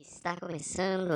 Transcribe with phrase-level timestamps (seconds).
[0.00, 1.10] Está começando.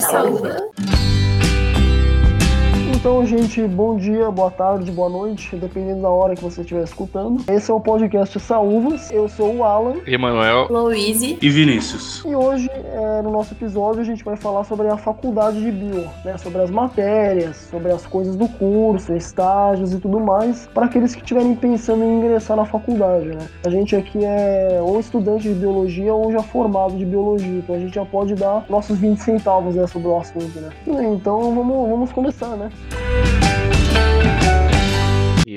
[0.00, 1.05] Saúde.
[3.06, 7.40] Então, gente, bom dia, boa tarde, boa noite, dependendo da hora que você estiver escutando.
[7.48, 9.12] Esse é o podcast Saúvas.
[9.12, 11.38] Eu sou o Alan Emanuel Louise.
[11.40, 12.24] e Vinícius.
[12.26, 16.04] e hoje, é, no nosso episódio, a gente vai falar sobre a faculdade de Bio,
[16.24, 16.36] né?
[16.36, 21.20] Sobre as matérias, sobre as coisas do curso, estágios e tudo mais, para aqueles que
[21.20, 23.46] estiverem pensando em ingressar na faculdade, né?
[23.64, 27.78] A gente aqui é ou estudante de biologia ou já formado de biologia, então a
[27.78, 30.70] gente já pode dar nossos 20 centavos né, sobre o assunto, né?
[30.88, 32.68] Então vamos, vamos começar, né?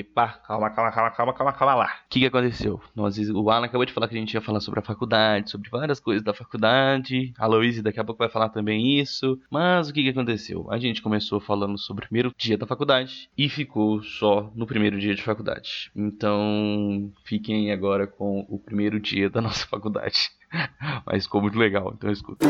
[0.00, 1.86] Epa, calma, calma, calma, calma, calma, calma lá.
[1.86, 2.80] O que, que aconteceu?
[2.94, 5.68] Nós, o Alan acabou de falar que a gente ia falar sobre a faculdade, sobre
[5.68, 7.32] várias coisas da faculdade.
[7.38, 9.38] A Louise daqui a pouco vai falar também isso.
[9.50, 10.66] Mas o que, que aconteceu?
[10.70, 14.98] A gente começou falando sobre o primeiro dia da faculdade e ficou só no primeiro
[14.98, 15.90] dia de faculdade.
[15.94, 20.30] Então, fiquem agora com o primeiro dia da nossa faculdade.
[21.06, 22.46] Mas ficou muito legal, então escuta.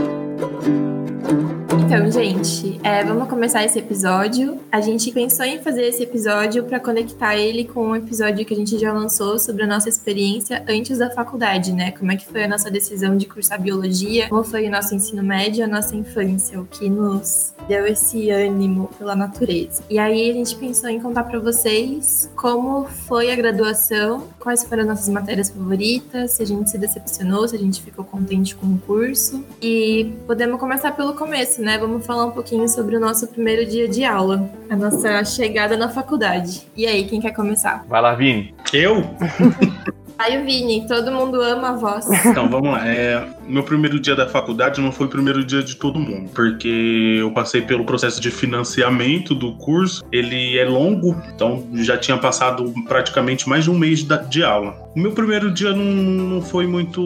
[1.93, 4.61] Então, gente, é, vamos começar esse episódio.
[4.71, 8.57] A gente pensou em fazer esse episódio para conectar ele com um episódio que a
[8.57, 11.91] gente já lançou sobre a nossa experiência antes da faculdade, né?
[11.91, 15.25] Como é que foi a nossa decisão de cursar biologia, como foi o nosso ensino
[15.25, 19.83] médio, a nossa infância, o que nos deu esse ânimo pela natureza.
[19.91, 24.83] E aí a gente pensou em contar para vocês como foi a graduação, quais foram
[24.83, 28.67] as nossas matérias favoritas, se a gente se decepcionou, se a gente ficou contente com
[28.67, 29.45] o curso.
[29.61, 31.80] E podemos começar pelo começo, né?
[31.81, 35.89] Vamos falar um pouquinho sobre o nosso primeiro dia de aula, a nossa chegada na
[35.89, 36.67] faculdade.
[36.77, 37.87] E aí, quem quer começar?
[37.89, 38.55] Vai lá, Vini.
[38.71, 39.03] Eu?
[40.21, 42.05] Vai o Vini, todo mundo ama a voz.
[42.27, 42.87] Então, vamos lá.
[42.87, 47.17] É, meu primeiro dia da faculdade não foi o primeiro dia de todo mundo, porque
[47.19, 50.05] eu passei pelo processo de financiamento do curso.
[50.13, 54.77] Ele é longo, então já tinha passado praticamente mais de um mês de aula.
[54.95, 57.01] O meu primeiro dia não, não foi muito,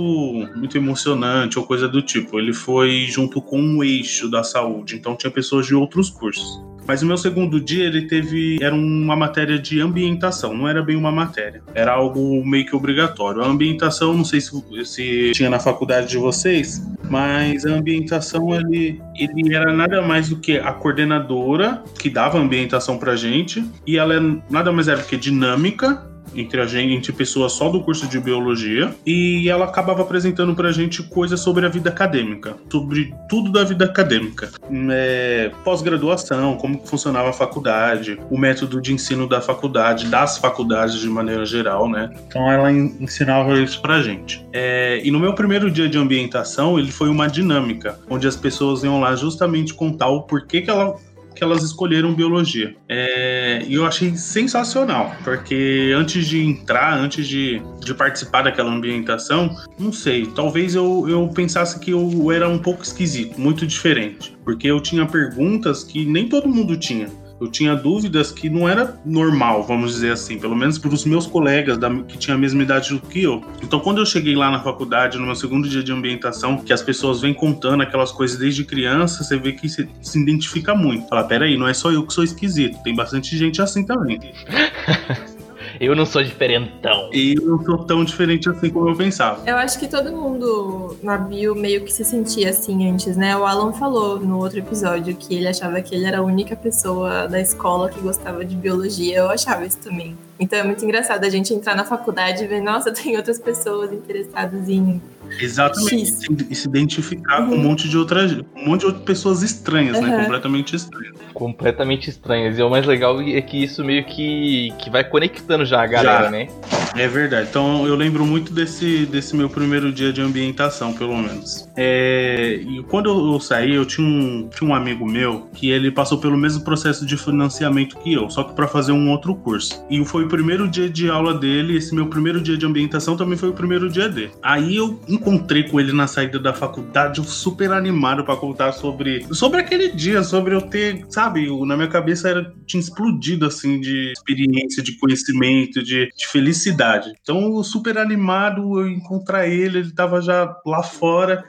[0.57, 2.41] muito emocionante ou coisa do tipo.
[2.41, 6.61] Ele foi junto com um eixo da saúde, então tinha pessoas de outros cursos.
[6.87, 8.59] Mas o meu segundo dia, ele teve.
[8.61, 11.63] Era uma matéria de ambientação, não era bem uma matéria.
[11.75, 13.43] Era algo meio que obrigatório.
[13.43, 14.53] A ambientação, não sei se,
[14.85, 20.37] se tinha na faculdade de vocês, mas a ambientação, ele, ele era nada mais do
[20.37, 24.99] que a coordenadora que dava a ambientação pra gente, e ela é, nada mais era
[24.99, 29.65] do que dinâmica entre a gente, entre pessoas só do curso de biologia, e ela
[29.65, 34.51] acabava apresentando pra gente coisas sobre a vida acadêmica, sobre tudo da vida acadêmica,
[34.91, 41.09] É, pós-graduação, como funcionava a faculdade, o método de ensino da faculdade, das faculdades de
[41.09, 42.11] maneira geral, né?
[42.27, 44.45] Então ela en- ensinava isso pra gente.
[44.53, 48.83] É, e no meu primeiro dia de ambientação, ele foi uma dinâmica, onde as pessoas
[48.83, 50.97] iam lá justamente contar o porquê que ela
[51.45, 52.77] elas escolheram biologia.
[52.89, 59.57] É, e eu achei sensacional, porque antes de entrar, antes de, de participar daquela ambientação,
[59.79, 64.67] não sei, talvez eu, eu pensasse que eu era um pouco esquisito, muito diferente, porque
[64.67, 67.09] eu tinha perguntas que nem todo mundo tinha.
[67.45, 71.27] Eu tinha dúvidas que não era normal, vamos dizer assim, pelo menos para os meus
[71.27, 73.45] colegas da- que tinham a mesma idade do que eu.
[73.63, 76.81] Então, quando eu cheguei lá na faculdade, no meu segundo dia de ambientação, que as
[76.81, 81.07] pessoas vêm contando aquelas coisas desde criança, você vê que se, se identifica muito.
[81.07, 84.19] Fala, peraí, não é só eu que sou esquisito, tem bastante gente assim também.
[85.81, 87.11] Eu não sou diferentão.
[87.13, 89.43] E eu não sou tão diferente assim como eu pensava.
[89.49, 93.37] Eu acho que todo mundo na bio meio que se sentia assim antes, né?
[93.37, 97.27] O Alan falou no outro episódio que ele achava que ele era a única pessoa
[97.27, 99.19] da escola que gostava de biologia.
[99.19, 100.17] Eu achava isso também.
[100.39, 103.93] Então é muito engraçado a gente entrar na faculdade e ver, nossa, tem outras pessoas
[103.93, 105.01] interessadas em.
[105.41, 106.01] Exatamente.
[106.07, 106.11] X.
[106.11, 110.01] Se- E se identificar com um monte de outras, um monte de outras pessoas estranhas,
[110.01, 110.09] né?
[110.17, 110.23] Uhum.
[110.23, 111.15] Completamente estranhas.
[111.33, 112.59] Completamente estranhas.
[112.59, 116.25] E o mais legal é que isso meio que, que vai conectando já a galera,
[116.25, 116.31] Já.
[116.31, 116.49] né?
[116.97, 117.49] É verdade.
[117.51, 121.69] Então eu lembro muito desse, desse meu primeiro dia de ambientação, pelo menos.
[121.77, 126.19] É, e quando eu saí, eu tinha um, tinha um amigo meu que ele passou
[126.19, 129.85] pelo mesmo processo de financiamento que eu, só que para fazer um outro curso.
[129.91, 133.37] E foi o primeiro dia de aula dele, esse meu primeiro dia de ambientação também
[133.37, 134.31] foi o primeiro dia dele.
[134.41, 139.27] Aí eu encontrei com ele na saída da faculdade, eu super animado para contar sobre
[139.33, 143.81] sobre aquele dia, sobre eu ter, sabe, eu- na minha cabeça era tinha explodido assim
[143.81, 146.84] de experiência, de conhecimento, de, de felicidade.
[147.21, 151.45] Então, eu super animado eu encontrar ele, ele tava já lá fora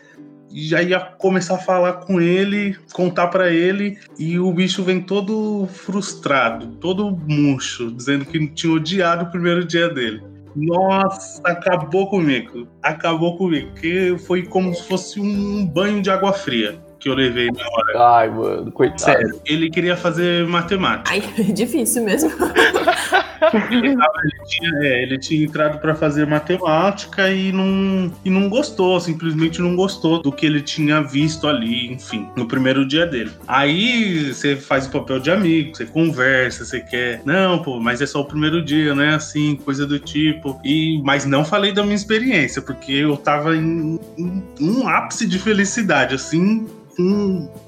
[0.51, 5.01] e já ia começar a falar com ele, contar pra ele, e o bicho vem
[5.01, 10.23] todo frustrado, todo murcho, dizendo que tinha odiado o primeiro dia dele.
[10.55, 12.67] Nossa, acabou comigo.
[12.81, 13.73] Acabou comigo.
[13.73, 18.15] Que foi como se fosse um banho de água fria que eu levei na hora.
[18.15, 18.99] Ai, mano, coitado.
[18.99, 21.11] Sério, ele queria fazer matemática.
[21.11, 22.31] Ai, é difícil mesmo.
[22.31, 28.49] ele, tava, ele, tinha, é, ele tinha entrado para fazer matemática e não, e não
[28.49, 33.31] gostou, simplesmente não gostou do que ele tinha visto ali, enfim, no primeiro dia dele.
[33.47, 37.21] Aí você faz o papel de amigo, você conversa, você quer.
[37.23, 39.13] Não, pô, mas é só o primeiro dia, né?
[39.13, 40.59] Assim, coisa do tipo.
[40.65, 45.37] E, mas não falei da minha experiência, porque eu tava em, em um ápice de
[45.37, 46.65] felicidade, assim,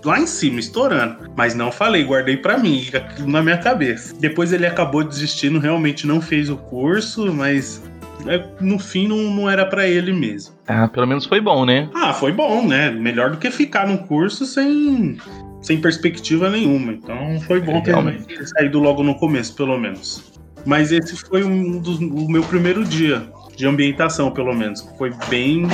[0.03, 1.29] lá em cima, estourando.
[1.35, 4.15] Mas não falei, guardei para mim, aquilo na minha cabeça.
[4.19, 7.81] Depois ele acabou desistindo, realmente não fez o curso, mas
[8.25, 10.56] é, no fim não, não era para ele mesmo.
[10.68, 11.89] Ah, pelo menos foi bom, né?
[11.94, 12.89] Ah, foi bom, né?
[12.91, 15.18] Melhor do que ficar no curso sem,
[15.62, 16.94] sem perspectiva nenhuma.
[16.94, 20.31] Então foi bom ter saído logo no começo, pelo menos.
[20.65, 23.25] Mas esse foi um dos, o meu primeiro dia
[23.56, 24.81] de ambientação, pelo menos.
[24.97, 25.68] Foi bem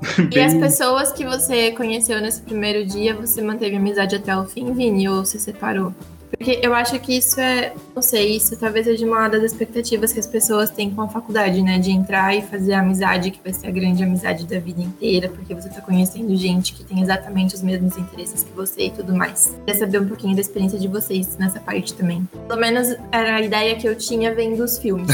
[0.30, 4.72] E as pessoas que você conheceu nesse primeiro dia, você manteve amizade até o fim,
[4.72, 5.92] Vini, ou se separou?
[6.30, 10.20] Porque eu acho que isso é, não sei, isso talvez seja uma das expectativas que
[10.20, 11.78] as pessoas têm com a faculdade, né?
[11.78, 15.28] De entrar e fazer a amizade, que vai ser a grande amizade da vida inteira,
[15.28, 19.14] porque você tá conhecendo gente que tem exatamente os mesmos interesses que você e tudo
[19.14, 19.56] mais.
[19.64, 22.28] Queria saber um pouquinho da experiência de vocês nessa parte também.
[22.46, 25.08] Pelo menos era a ideia que eu tinha vendo os filmes.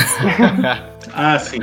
[1.12, 1.58] ah, sim.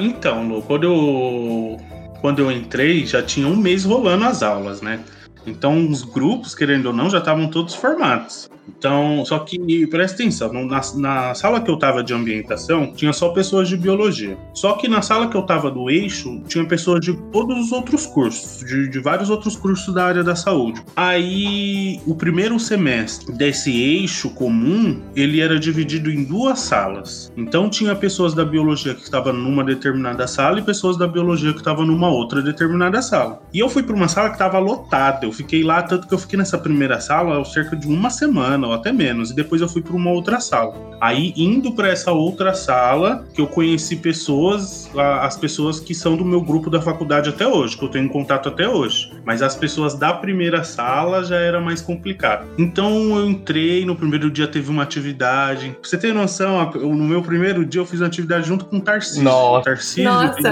[0.00, 1.80] Então, Lu, quando eu
[2.20, 5.00] quando eu entrei, já tinha um mês rolando as aulas, né?
[5.46, 8.48] Então, os grupos, querendo ou não, já estavam todos formados.
[8.76, 13.30] Então, só que presta atenção, na, na sala que eu tava de ambientação, tinha só
[13.30, 14.36] pessoas de biologia.
[14.52, 18.06] Só que na sala que eu tava do eixo, tinha pessoas de todos os outros
[18.06, 20.82] cursos, de, de vários outros cursos da área da saúde.
[20.96, 27.32] Aí, o primeiro semestre desse eixo comum, ele era dividido em duas salas.
[27.36, 31.58] Então, tinha pessoas da biologia que estavam numa determinada sala e pessoas da biologia que
[31.58, 33.40] estavam numa outra determinada sala.
[33.52, 35.26] E eu fui para uma sala que estava lotada.
[35.26, 38.66] Eu fiquei lá, tanto que eu fiquei nessa primeira sala cerca de uma semana semana
[38.66, 39.30] ou até menos.
[39.30, 40.74] E depois eu fui para uma outra sala.
[41.00, 44.90] Aí, indo para essa outra sala, que eu conheci pessoas,
[45.22, 48.48] as pessoas que são do meu grupo da faculdade até hoje, que eu tenho contato
[48.48, 49.12] até hoje.
[49.24, 52.48] Mas as pessoas da primeira sala já era mais complicado.
[52.58, 55.70] Então eu entrei, no primeiro dia teve uma atividade.
[55.80, 58.80] Pra você ter noção, no meu primeiro dia eu fiz uma atividade junto com o
[58.80, 59.22] Tarcísio.
[59.22, 59.60] Nossa.
[59.60, 60.02] O Tarcísio,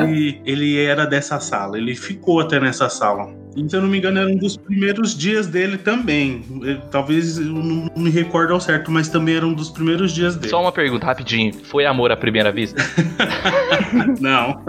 [0.05, 3.46] Ele, ele era dessa sala, ele ficou até nessa sala.
[3.57, 6.43] E, se eu não me engano, era um dos primeiros dias dele também.
[6.91, 10.51] talvez eu não me recordo ao certo, mas também era um dos primeiros dias dele.
[10.51, 11.55] Só uma pergunta, rapidinho.
[11.65, 12.83] Foi amor à primeira vista?
[14.21, 14.63] não.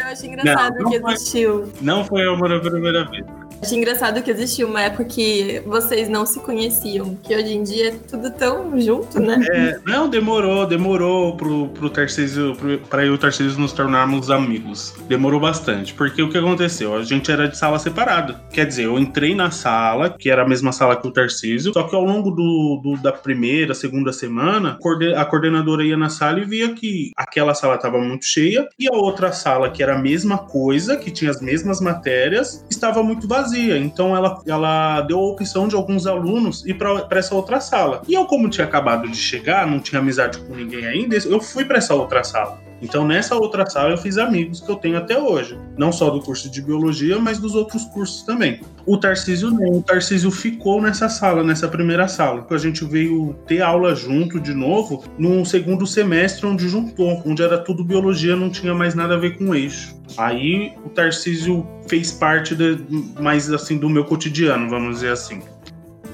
[0.00, 1.72] Eu acho engraçado não, não que existiu.
[1.82, 3.40] não foi amor à primeira vista.
[3.62, 7.88] Acho engraçado que existia uma época que vocês não se conheciam, que hoje em dia
[7.88, 9.38] é tudo tão junto, né?
[9.50, 14.30] É, não, demorou, demorou pro, pro Tarcísio, pro, pra eu e o Tarcísio nos tornarmos
[14.30, 14.94] amigos.
[15.06, 16.96] Demorou bastante, porque o que aconteceu?
[16.96, 18.40] A gente era de sala separada.
[18.50, 21.82] Quer dizer, eu entrei na sala, que era a mesma sala que o Tarcísio, só
[21.82, 24.78] que ao longo do, do da primeira, segunda semana,
[25.16, 28.96] a coordenadora ia na sala e via que aquela sala estava muito cheia e a
[28.96, 33.76] outra sala, que era a mesma coisa, que tinha as mesmas matérias, estava muito vazia.
[33.78, 38.02] Então ela, ela deu a opção de alguns alunos ir para essa outra sala.
[38.08, 41.64] E eu, como tinha acabado de chegar, não tinha amizade com ninguém ainda, eu fui
[41.64, 42.69] para essa outra sala.
[42.82, 45.58] Então, nessa outra sala, eu fiz amigos que eu tenho até hoje.
[45.76, 48.60] Não só do curso de biologia, mas dos outros cursos também.
[48.86, 49.78] O Tarcísio não.
[49.78, 52.46] O Tarcísio ficou nessa sala, nessa primeira sala.
[52.50, 57.58] A gente veio ter aula junto de novo no segundo semestre, onde juntou, onde era
[57.58, 59.94] tudo biologia, não tinha mais nada a ver com eixo.
[60.16, 62.78] Aí o Tarcísio fez parte de,
[63.20, 65.40] mais assim do meu cotidiano, vamos dizer assim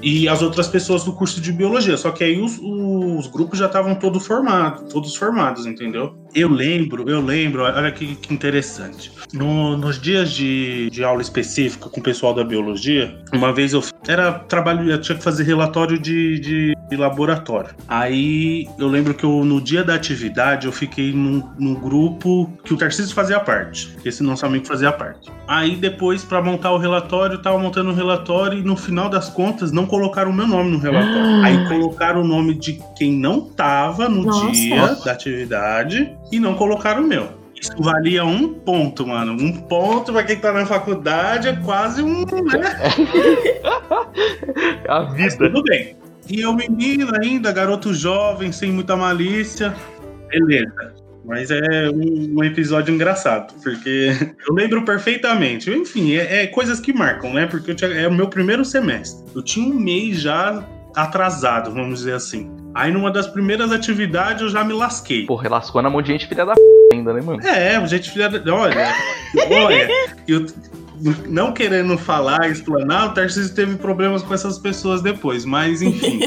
[0.01, 1.97] e as outras pessoas do curso de biologia.
[1.97, 6.15] Só que aí os, os grupos já estavam todos formados, todos formados, entendeu?
[6.33, 9.11] Eu lembro, eu lembro, olha que, que interessante.
[9.33, 13.83] No, nos dias de, de aula específica com o pessoal da biologia, uma vez eu
[14.07, 17.71] era trabalho, eu tinha que fazer relatório de, de, de laboratório.
[17.87, 22.73] Aí eu lembro que eu, no dia da atividade eu fiquei num, num grupo que
[22.73, 25.29] o Tarcísio fazia parte, que esse nosso amigo fazia parte.
[25.47, 29.29] Aí depois, para montar o relatório, eu tava montando o relatório e no final das
[29.29, 31.43] contas não colocaram o meu nome no relatório.
[31.43, 34.51] Aí colocaram o nome de quem não tava no Nossa.
[34.51, 37.37] dia da atividade e não colocaram o meu.
[37.59, 39.33] Isso valia um ponto, mano.
[39.33, 42.27] Um ponto pra quem tá na faculdade é quase um, né?
[44.87, 45.23] a vida.
[45.23, 45.97] Mas tudo bem.
[46.29, 49.73] E eu, menino ainda, garoto jovem, sem muita malícia.
[50.29, 50.93] Beleza.
[51.25, 54.11] Mas é um, um, episódio engraçado, porque
[54.47, 55.71] eu lembro perfeitamente.
[55.71, 57.47] Enfim, é, é coisas que marcam, né?
[57.47, 59.25] Porque tinha, é o meu primeiro semestre.
[59.35, 60.63] Eu tinha um mês já
[60.95, 62.49] atrasado, vamos dizer assim.
[62.77, 65.25] Aí numa das primeiras atividades eu já me lasquei.
[65.25, 66.61] Porra, lascou na mão de gente filha da p
[66.93, 67.41] ainda, né, mano?
[67.43, 68.53] É, gente filha da.
[68.53, 68.93] Olha,
[69.49, 69.89] olha.
[70.27, 70.45] Eu,
[71.27, 76.19] não querendo falar, explanar, o Tarcísio teve problemas com essas pessoas depois, mas enfim.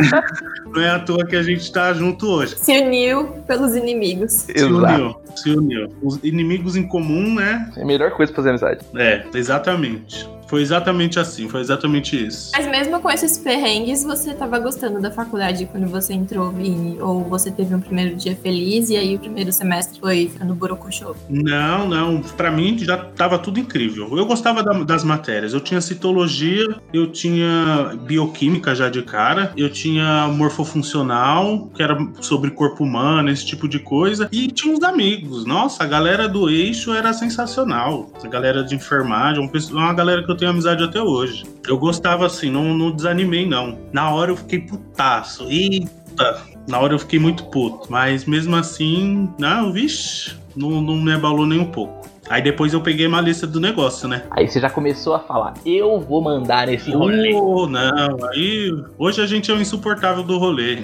[0.64, 2.56] não é à toa que a gente tá junto hoje.
[2.58, 4.32] Se uniu pelos inimigos.
[4.32, 5.88] Se uniu, se uniu.
[6.02, 7.70] Os inimigos em comum, né?
[7.76, 8.80] É a melhor coisa pra fazer amizade.
[8.96, 10.26] É, exatamente.
[10.54, 12.52] Foi exatamente assim, foi exatamente isso.
[12.54, 16.96] Mas mesmo com esses perrengues, você tava gostando da faculdade quando você entrou, Vini?
[17.00, 21.16] Ou você teve um primeiro dia feliz e aí o primeiro semestre foi ficando borocochô?
[21.28, 22.20] Não, não.
[22.36, 24.16] Pra mim já tava tudo incrível.
[24.16, 25.52] Eu gostava da- das matérias.
[25.54, 32.52] Eu tinha citologia, eu tinha bioquímica já de cara, eu tinha morfofuncional, que era sobre
[32.52, 34.28] corpo humano, esse tipo de coisa.
[34.30, 35.44] E tinha uns amigos.
[35.44, 38.08] Nossa, a galera do eixo era sensacional.
[38.22, 41.44] A galera de enfermagem, uma pessoa- uma galera que eu tenho amizade até hoje.
[41.66, 43.78] Eu gostava assim, não, não desanimei, não.
[43.92, 45.48] Na hora eu fiquei putaço.
[45.48, 46.42] Eita!
[46.68, 47.90] Na hora eu fiquei muito puto.
[47.90, 52.04] Mas mesmo assim, não, vixe, não, não me abalou nem um pouco.
[52.28, 54.24] Aí depois eu peguei uma lista do negócio, né?
[54.30, 57.34] Aí você já começou a falar, eu vou mandar nesse rolê.
[57.34, 60.82] Oh, não, aí hoje a gente é o insuportável do rolê.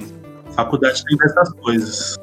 [0.55, 2.17] Faculdade tem dessas coisas.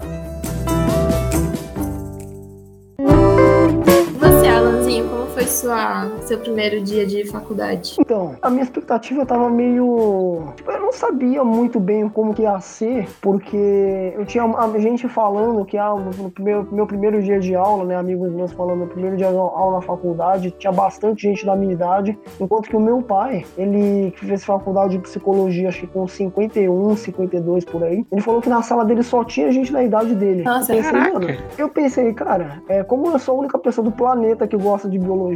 [5.37, 7.95] Foi sua, seu primeiro dia de faculdade?
[7.99, 10.51] Então, a minha expectativa tava meio.
[10.55, 15.07] tipo, Eu não sabia muito bem como que ia ser, porque eu tinha a gente
[15.07, 17.95] falando que ah, no primeiro, meu primeiro dia de aula, né?
[17.95, 21.73] Amigos meus falando, no primeiro dia de aula na faculdade, tinha bastante gente da minha
[21.73, 26.07] idade, enquanto que o meu pai, ele que fez faculdade de psicologia, acho que com
[26.07, 30.15] 51, 52 por aí, ele falou que na sala dele só tinha gente da idade
[30.15, 30.41] dele.
[30.41, 31.19] Nossa, eu pensei, caraca.
[31.19, 31.27] mano,
[31.59, 34.97] eu pensei, cara, é, como eu sou a única pessoa do planeta que gosta de
[34.97, 35.26] biologia,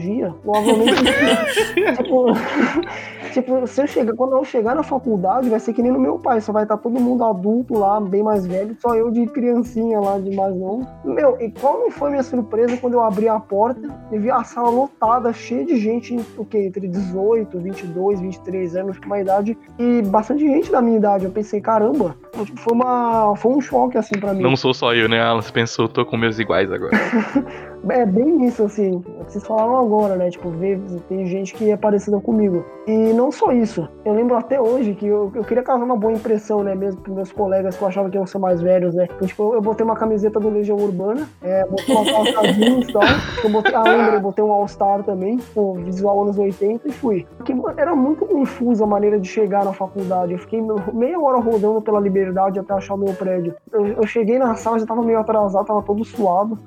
[0.43, 1.03] provavelmente.
[1.98, 2.25] tipo,
[3.33, 6.19] tipo, se eu chegar, quando eu chegar na faculdade, vai ser que nem no meu
[6.19, 10.00] pai, só vai estar todo mundo adulto lá, bem mais velho, só eu de criancinha
[10.00, 10.88] lá, de mais novo.
[11.03, 13.81] Meu, e qual não foi minha surpresa quando eu abri a porta
[14.12, 16.60] e vi a sala lotada, cheia de gente, o quê?
[16.60, 21.25] Entre 18, 22, 23 anos, uma idade, e bastante gente da minha idade.
[21.25, 24.41] Eu pensei, caramba, tipo, foi, uma, foi um choque assim pra mim.
[24.41, 25.41] Não sou só eu, né, Alan?
[25.41, 26.91] Você pensou, tô com meus iguais agora.
[27.89, 29.03] É bem isso, assim.
[29.19, 30.29] é Vocês falaram agora, né?
[30.29, 32.63] Tipo, ver, tem gente que é parecida comigo.
[32.88, 33.88] E não só isso.
[34.05, 36.75] Eu lembro até hoje que eu, eu queria causar uma boa impressão, né?
[36.75, 39.07] Mesmo pros meus colegas que eu achava que iam ser mais velhos, né?
[39.15, 42.93] Então, tipo, eu botei uma camiseta do Legião Urbana, é, botei uma calça jeans e
[42.93, 43.03] tal.
[43.43, 47.27] Eu botei, ah, lembra, eu botei um All-Star também, com visual anos 80 e fui.
[47.38, 50.33] Porque era muito confusa a maneira de chegar na faculdade.
[50.33, 50.61] Eu fiquei
[50.93, 53.55] meia hora rodando pela liberdade até achar o meu prédio.
[53.71, 56.57] Eu, eu cheguei na sala, já tava meio atrasado, tava todo suado.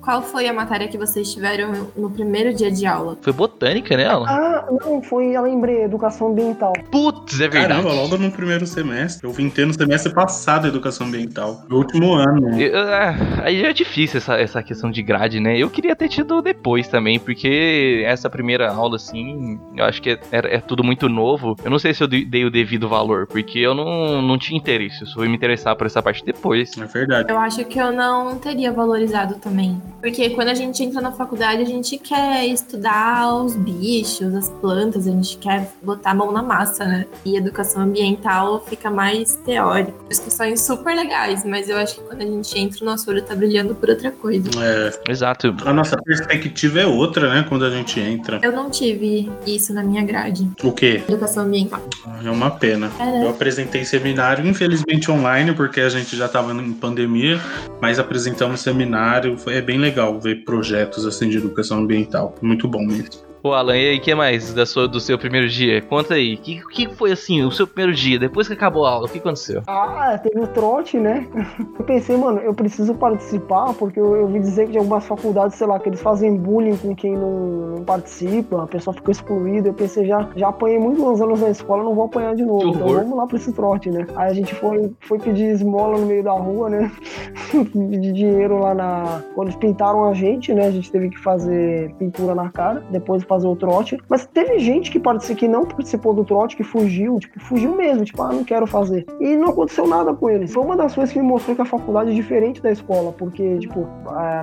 [0.00, 3.16] Qual foi a matéria que vocês tiveram no primeiro dia de aula?
[3.20, 4.26] Foi botânica, né, Alan?
[4.28, 6.72] Ah, não, foi, eu lembrei, educação ambiental.
[6.90, 7.68] Putz, é verdade.
[7.82, 9.26] Caramba, logo no primeiro semestre.
[9.26, 11.62] Eu vim ter no semestre passado educação ambiental.
[11.68, 12.60] No último ano.
[12.60, 15.56] Eu- ah, aí é difícil essa, essa questão de grade, né?
[15.58, 20.18] Eu queria ter tido depois também, porque essa primeira aula, assim, eu acho que é,
[20.32, 21.56] é- é tudo muito novo.
[21.64, 24.58] Eu não sei se eu dei dei o devido valor, porque eu não, não tinha
[24.58, 25.02] interesse.
[25.02, 26.76] Eu só fui me interessar por essa parte depois.
[26.78, 27.30] É verdade.
[27.30, 29.80] Eu acho que eu não teria valorizado também.
[30.00, 35.06] Porque quando a gente entra na faculdade, a gente quer estudar os bichos, as plantas,
[35.06, 37.06] a gente quer botar a mão na massa, né?
[37.24, 40.04] E educação ambiental fica mais teórico.
[40.08, 43.34] Discussões super legais, mas eu acho que quando a gente entra, o nosso olho tá
[43.34, 44.48] brilhando por outra coisa.
[44.60, 45.54] É, Exato.
[45.64, 47.46] a nossa perspectiva é outra, né?
[47.48, 48.40] Quando a gente entra.
[48.42, 50.48] Eu não tive isso na minha grade.
[50.62, 51.02] O quê?
[51.08, 51.80] Educação ambiental.
[52.24, 52.90] É uma pena.
[52.98, 53.24] É, né?
[53.24, 57.40] Eu apresentei seminário, infelizmente online, porque a gente já estava em pandemia,
[57.80, 59.36] mas apresentamos seminário.
[59.38, 62.34] Foi, é bem legal ver projetos assim de educação ambiental.
[62.40, 63.29] Muito bom mesmo.
[63.42, 65.80] Ô, Alan, e aí, o que mais da sua, do seu primeiro dia?
[65.80, 66.34] Conta aí.
[66.34, 69.06] O que, que foi assim, o seu primeiro dia, depois que acabou a aula?
[69.06, 69.62] O que aconteceu?
[69.66, 71.26] Ah, teve o trote, né?
[71.78, 75.56] Eu pensei, mano, eu preciso participar, porque eu, eu vi dizer que de algumas faculdades,
[75.56, 79.68] sei lá, que eles fazem bullying com quem não, não participa, a pessoa fica excluída.
[79.68, 82.68] Eu pensei, já, já apanhei muitos anos na escola, não vou apanhar de novo.
[82.68, 84.06] Então vamos lá pra esse trote, né?
[84.14, 86.92] Aí a gente foi, foi pedir esmola no meio da rua, né?
[87.50, 89.22] pedir dinheiro lá na.
[89.34, 90.66] Quando eles pintaram a gente, né?
[90.66, 93.96] A gente teve que fazer pintura na cara, depois fazer o trote.
[94.08, 98.04] Mas teve gente que participou, que não participou do trote, que fugiu, tipo, fugiu mesmo,
[98.04, 99.06] tipo, ah, não quero fazer.
[99.20, 100.52] E não aconteceu nada com eles.
[100.52, 103.58] Foi uma das coisas que me mostrou que a faculdade é diferente da escola, porque,
[103.58, 103.86] tipo,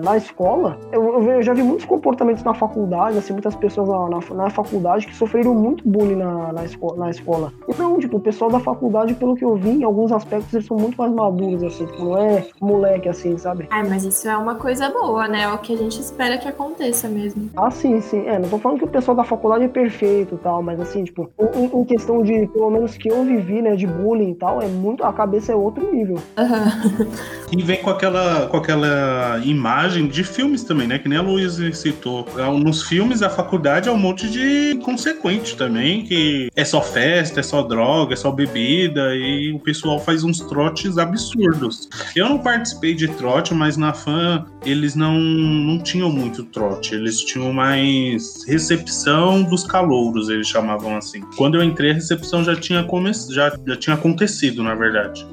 [0.02, 4.44] na escola, eu, eu já vi muitos comportamentos na faculdade, assim, muitas pessoas na, na,
[4.44, 7.52] na faculdade que sofreram muito bullying na, na, esco na escola.
[7.68, 10.78] Então, tipo, o pessoal da faculdade, pelo que eu vi, em alguns aspectos, eles são
[10.78, 13.68] muito mais maduros, assim, tipo, não é moleque, assim, sabe?
[13.70, 15.44] Ai, mas isso é uma coisa boa, né?
[15.44, 17.50] É o que a gente espera que aconteça mesmo.
[17.56, 18.26] Ah, sim, sim.
[18.28, 20.80] É, não tô falando não que o pessoal da faculdade é perfeito e tal, mas
[20.80, 24.36] assim, tipo, em, em, questão de, pelo menos que eu vivi, né, de bullying e
[24.36, 26.18] tal, é muito, a cabeça é outro nível.
[26.38, 27.08] Uhum.
[27.50, 31.72] E vem com aquela, com aquela imagem de filmes também, né, que nem a Luísa
[31.72, 32.26] citou.
[32.38, 37.40] É, nos filmes, a faculdade é um monte de consequente também, que é só festa,
[37.40, 41.88] é só droga, é só bebida, e o pessoal faz uns trotes absurdos.
[42.16, 47.20] Eu não participei de trote, mas na fã eles não, não tinham muito trote, eles
[47.20, 51.22] tinham mais recepção dos calouros, eles chamavam assim.
[51.38, 53.12] Quando eu entrei, a recepção já tinha, come...
[53.30, 55.26] já, já tinha acontecido, na verdade.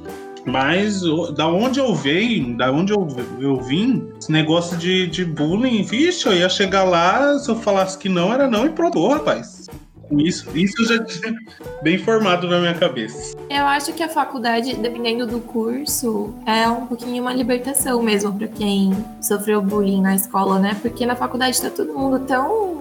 [0.47, 1.01] Mas
[1.35, 3.09] da onde eu venho, da onde eu,
[3.41, 7.99] eu vim, esse negócio de, de bullying, vixe, eu ia chegar lá, se eu falasse
[7.99, 9.67] que não, era não e pronto, rapaz.
[10.19, 11.35] Isso, isso já tinha
[11.83, 13.37] bem formado na minha cabeça.
[13.49, 18.49] Eu acho que a faculdade, dependendo do curso, é um pouquinho uma libertação mesmo para
[18.49, 20.77] quem sofreu bullying na escola, né?
[20.81, 22.75] Porque na faculdade tá todo mundo tão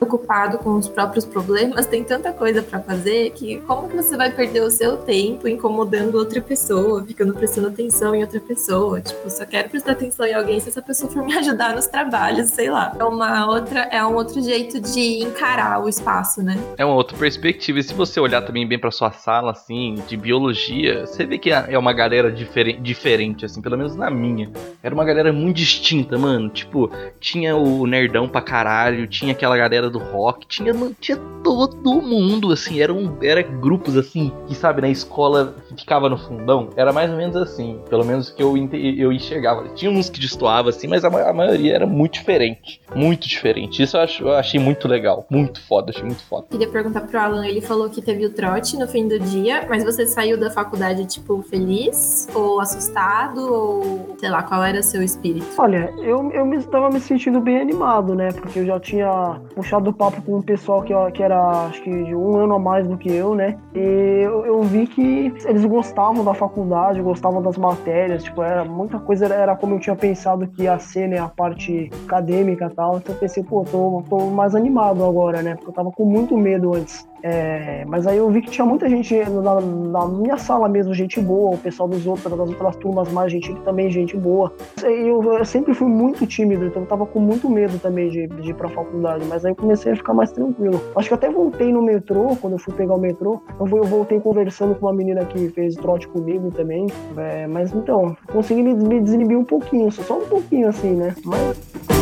[0.00, 4.30] ocupado com os próprios problemas, tem tanta coisa para fazer que como que você vai
[4.30, 9.00] perder o seu tempo incomodando outra pessoa, ficando prestando atenção em outra pessoa?
[9.00, 12.50] Tipo, só quero prestar atenção em alguém se essa pessoa for me ajudar nos trabalhos,
[12.50, 12.94] sei lá.
[12.98, 16.56] É uma outra, é um outro jeito de encarar o espaço, né?
[16.76, 17.78] É uma outra perspectiva.
[17.78, 21.50] E se você olhar também bem para sua sala, assim, de biologia, você vê que
[21.50, 24.50] é uma galera diferente, diferente, assim, pelo menos na minha.
[24.82, 26.48] Era uma galera muito distinta, mano.
[26.48, 32.52] Tipo, tinha o nerdão pra caralho, tinha aquela galera do rock, tinha, tinha todo mundo,
[32.52, 36.70] assim, eram era grupos, assim, que, sabe, na escola ficava no fundão.
[36.76, 39.68] Era mais ou menos assim, pelo menos que eu, eu enxergava.
[39.70, 42.80] Tinha uns que destoavam, assim, mas a, a maioria era muito diferente.
[42.94, 43.82] Muito diferente.
[43.82, 45.26] Isso eu, acho, eu achei muito legal.
[45.30, 48.76] Muito foda, achei muito foda queria perguntar pro Alan, ele falou que teve o trote
[48.76, 52.28] no fim do dia, mas você saiu da faculdade, tipo, feliz?
[52.34, 53.40] Ou assustado?
[53.40, 55.46] Ou, sei lá, qual era o seu espírito?
[55.56, 58.30] Olha, eu, eu me, tava me sentindo bem animado, né?
[58.32, 61.90] Porque eu já tinha puxado o papo com um pessoal que, que era, acho que,
[61.90, 63.58] de um ano a mais do que eu, né?
[63.74, 68.98] E eu, eu vi que eles gostavam da faculdade, gostavam das matérias, tipo, era muita
[68.98, 71.18] coisa, era como eu tinha pensado que ia ser, né?
[71.18, 72.98] A parte acadêmica e tal.
[72.98, 75.54] Então eu pensei, pô, tô, tô mais animado agora, né?
[75.54, 77.06] Porque eu tava com muito medo antes.
[77.22, 81.20] É, mas aí eu vi que tinha muita gente na, na, minha sala mesmo, gente
[81.20, 84.52] boa, o pessoal dos outros, das outras turmas mais, gente também, gente boa.
[84.82, 88.50] Eu, eu sempre fui muito tímido, então eu tava com muito medo também de, de
[88.50, 90.82] ir pra faculdade, mas aí eu comecei a ficar mais tranquilo.
[90.96, 94.18] Acho que até voltei no metrô, quando eu fui pegar o metrô, eu, eu voltei
[94.18, 96.86] conversando com uma menina que fez trote comigo também.
[97.16, 101.14] É, mas então, consegui me, me desinibir um pouquinho, só um pouquinho assim, né?
[101.24, 102.01] Mas.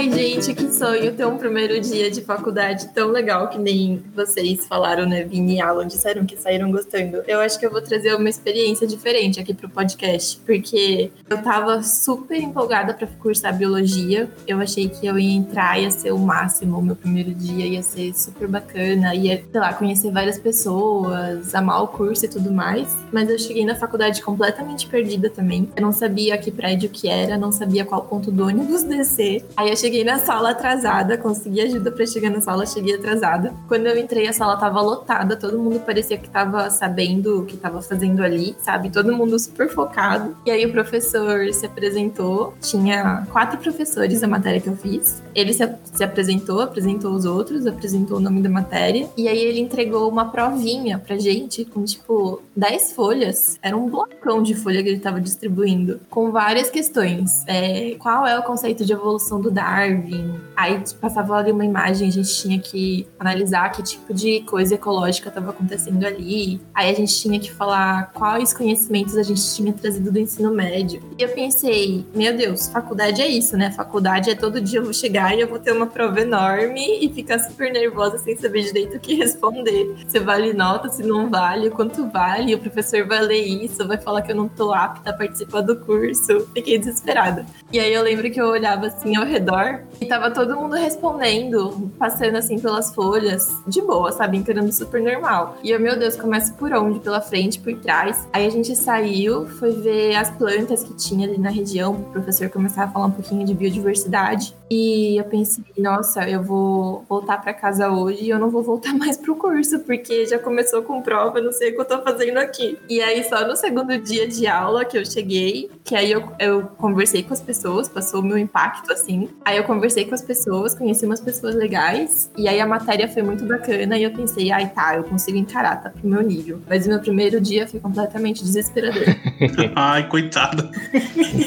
[0.00, 4.66] Ai, gente, que sonho ter um primeiro dia de faculdade tão legal que nem vocês
[4.66, 5.24] falaram, né?
[5.24, 7.22] Vini e Alan disseram que saíram gostando.
[7.28, 11.82] Eu acho que eu vou trazer uma experiência diferente aqui pro podcast, porque eu tava
[11.82, 14.26] super empolgada para cursar biologia.
[14.46, 16.78] Eu achei que eu ia entrar, ia ser o máximo.
[16.78, 21.82] O meu primeiro dia ia ser super bacana, ia, sei lá, conhecer várias pessoas, amar
[21.82, 22.88] o curso e tudo mais.
[23.12, 25.68] Mas eu cheguei na faculdade completamente perdida também.
[25.76, 29.44] Eu não sabia que prédio que era, não sabia qual ponto do ônibus descer.
[29.54, 33.52] Aí cheguei cheguei na sala atrasada, consegui ajuda para chegar na sala, cheguei atrasada.
[33.66, 37.56] Quando eu entrei, a sala tava lotada, todo mundo parecia que tava sabendo o que
[37.56, 38.88] tava fazendo ali, sabe?
[38.88, 40.36] Todo mundo super focado.
[40.46, 45.20] E aí o professor se apresentou, tinha quatro professores da matéria que eu fiz.
[45.34, 49.58] Ele se, se apresentou, apresentou os outros, apresentou o nome da matéria, e aí ele
[49.58, 53.58] entregou uma provinha pra gente com tipo 10 folhas.
[53.62, 57.44] Era um blocão de folha que ele tava distribuindo, com várias questões.
[57.46, 59.80] É, qual é o conceito de evolução do Darwin?
[59.80, 60.40] Darwin.
[60.56, 65.28] Aí passava ali uma imagem, a gente tinha que analisar que tipo de coisa ecológica
[65.28, 66.60] estava acontecendo ali.
[66.74, 71.02] Aí a gente tinha que falar quais conhecimentos a gente tinha trazido do ensino médio.
[71.20, 73.70] Eu pensei, meu Deus, faculdade é isso, né?
[73.70, 77.12] Faculdade é todo dia eu vou chegar e eu vou ter uma prova enorme e
[77.12, 79.96] ficar super nervosa sem saber direito o que responder.
[80.08, 84.22] Se vale nota, se não vale, quanto vale, o professor vai ler isso, vai falar
[84.22, 86.48] que eu não tô apta a participar do curso.
[86.54, 87.44] Fiquei desesperada.
[87.70, 91.92] E aí eu lembro que eu olhava assim ao redor e tava todo mundo respondendo,
[91.98, 94.38] passando assim pelas folhas, de boa, sabe?
[94.38, 95.58] Encarando super normal.
[95.62, 96.98] E eu, meu Deus, começa por onde?
[96.98, 98.26] Pela frente, por trás.
[98.32, 102.48] Aí a gente saiu, foi ver as plantas que tinha ali na região, o professor
[102.48, 104.54] começar a falar um pouquinho de biodiversidade.
[104.70, 108.94] E eu pensei, nossa, eu vou voltar para casa hoje e eu não vou voltar
[108.94, 112.38] mais pro curso, porque já começou com prova, não sei o que eu tô fazendo
[112.38, 112.78] aqui.
[112.88, 116.62] E aí, só no segundo dia de aula que eu cheguei, que aí eu, eu
[116.78, 119.28] conversei com as pessoas, passou o meu impacto, assim.
[119.44, 123.22] Aí eu conversei com as pessoas, conheci umas pessoas legais, e aí a matéria foi
[123.22, 126.60] muito bacana, e eu pensei, ai tá, eu consigo encarar, tá pro meu nível.
[126.68, 129.02] Mas o meu primeiro dia foi completamente desesperador.
[129.74, 130.70] Ai, coitada.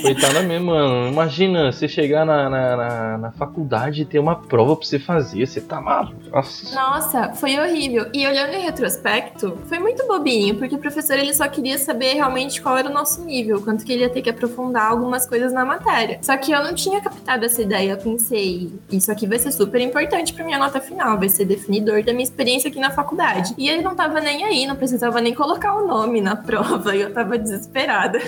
[0.01, 1.11] Coitada mesmo, mano.
[1.11, 5.45] Imagina você chegar na, na, na, na faculdade e ter uma prova pra você fazer.
[5.45, 6.15] Você tá maluco.
[6.31, 6.75] Nossa.
[6.75, 8.07] Nossa, foi horrível.
[8.13, 12.61] E olhando em retrospecto, foi muito bobinho, porque o professor ele só queria saber realmente
[12.61, 15.65] qual era o nosso nível, quanto que ele ia ter que aprofundar algumas coisas na
[15.65, 16.19] matéria.
[16.21, 17.91] Só que eu não tinha captado essa ideia.
[17.91, 22.03] Eu pensei, isso aqui vai ser super importante pra minha nota final, vai ser definidor
[22.03, 23.53] da minha experiência aqui na faculdade.
[23.57, 27.01] E ele não tava nem aí, não precisava nem colocar o nome na prova, e
[27.01, 28.19] eu tava desesperada.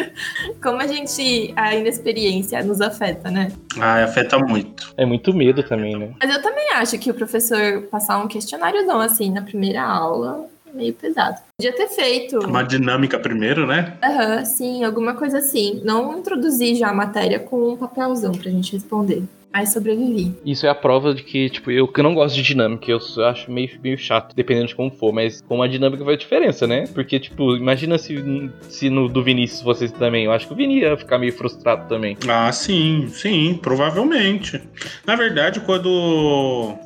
[0.62, 3.52] Como a gente, a inexperiência nos afeta, né?
[3.78, 4.92] Ai, afeta muito.
[4.96, 6.10] É muito medo também, né?
[6.22, 10.46] Mas eu também acho que o professor passar um questionário não assim na primeira aula
[10.66, 11.40] é meio pesado.
[11.58, 12.38] Podia ter feito.
[12.38, 13.94] Uma dinâmica primeiro, né?
[14.02, 15.80] Aham, sim, alguma coisa assim.
[15.84, 19.24] Não introduzir já a matéria com um papelzão pra gente responder.
[19.52, 20.32] Aí sobrevivi.
[20.44, 23.50] Isso é a prova de que, tipo, eu que não gosto de dinâmica, eu acho
[23.50, 26.84] meio, meio chato, dependendo de como for, mas com a dinâmica faz diferença, né?
[26.94, 28.22] Porque, tipo, imagina se,
[28.68, 30.24] se no do Vinícius vocês também.
[30.24, 32.16] Eu acho que o Vini ia ficar meio frustrado também.
[32.28, 34.60] Ah, sim, sim, provavelmente.
[35.06, 35.88] Na verdade, quando.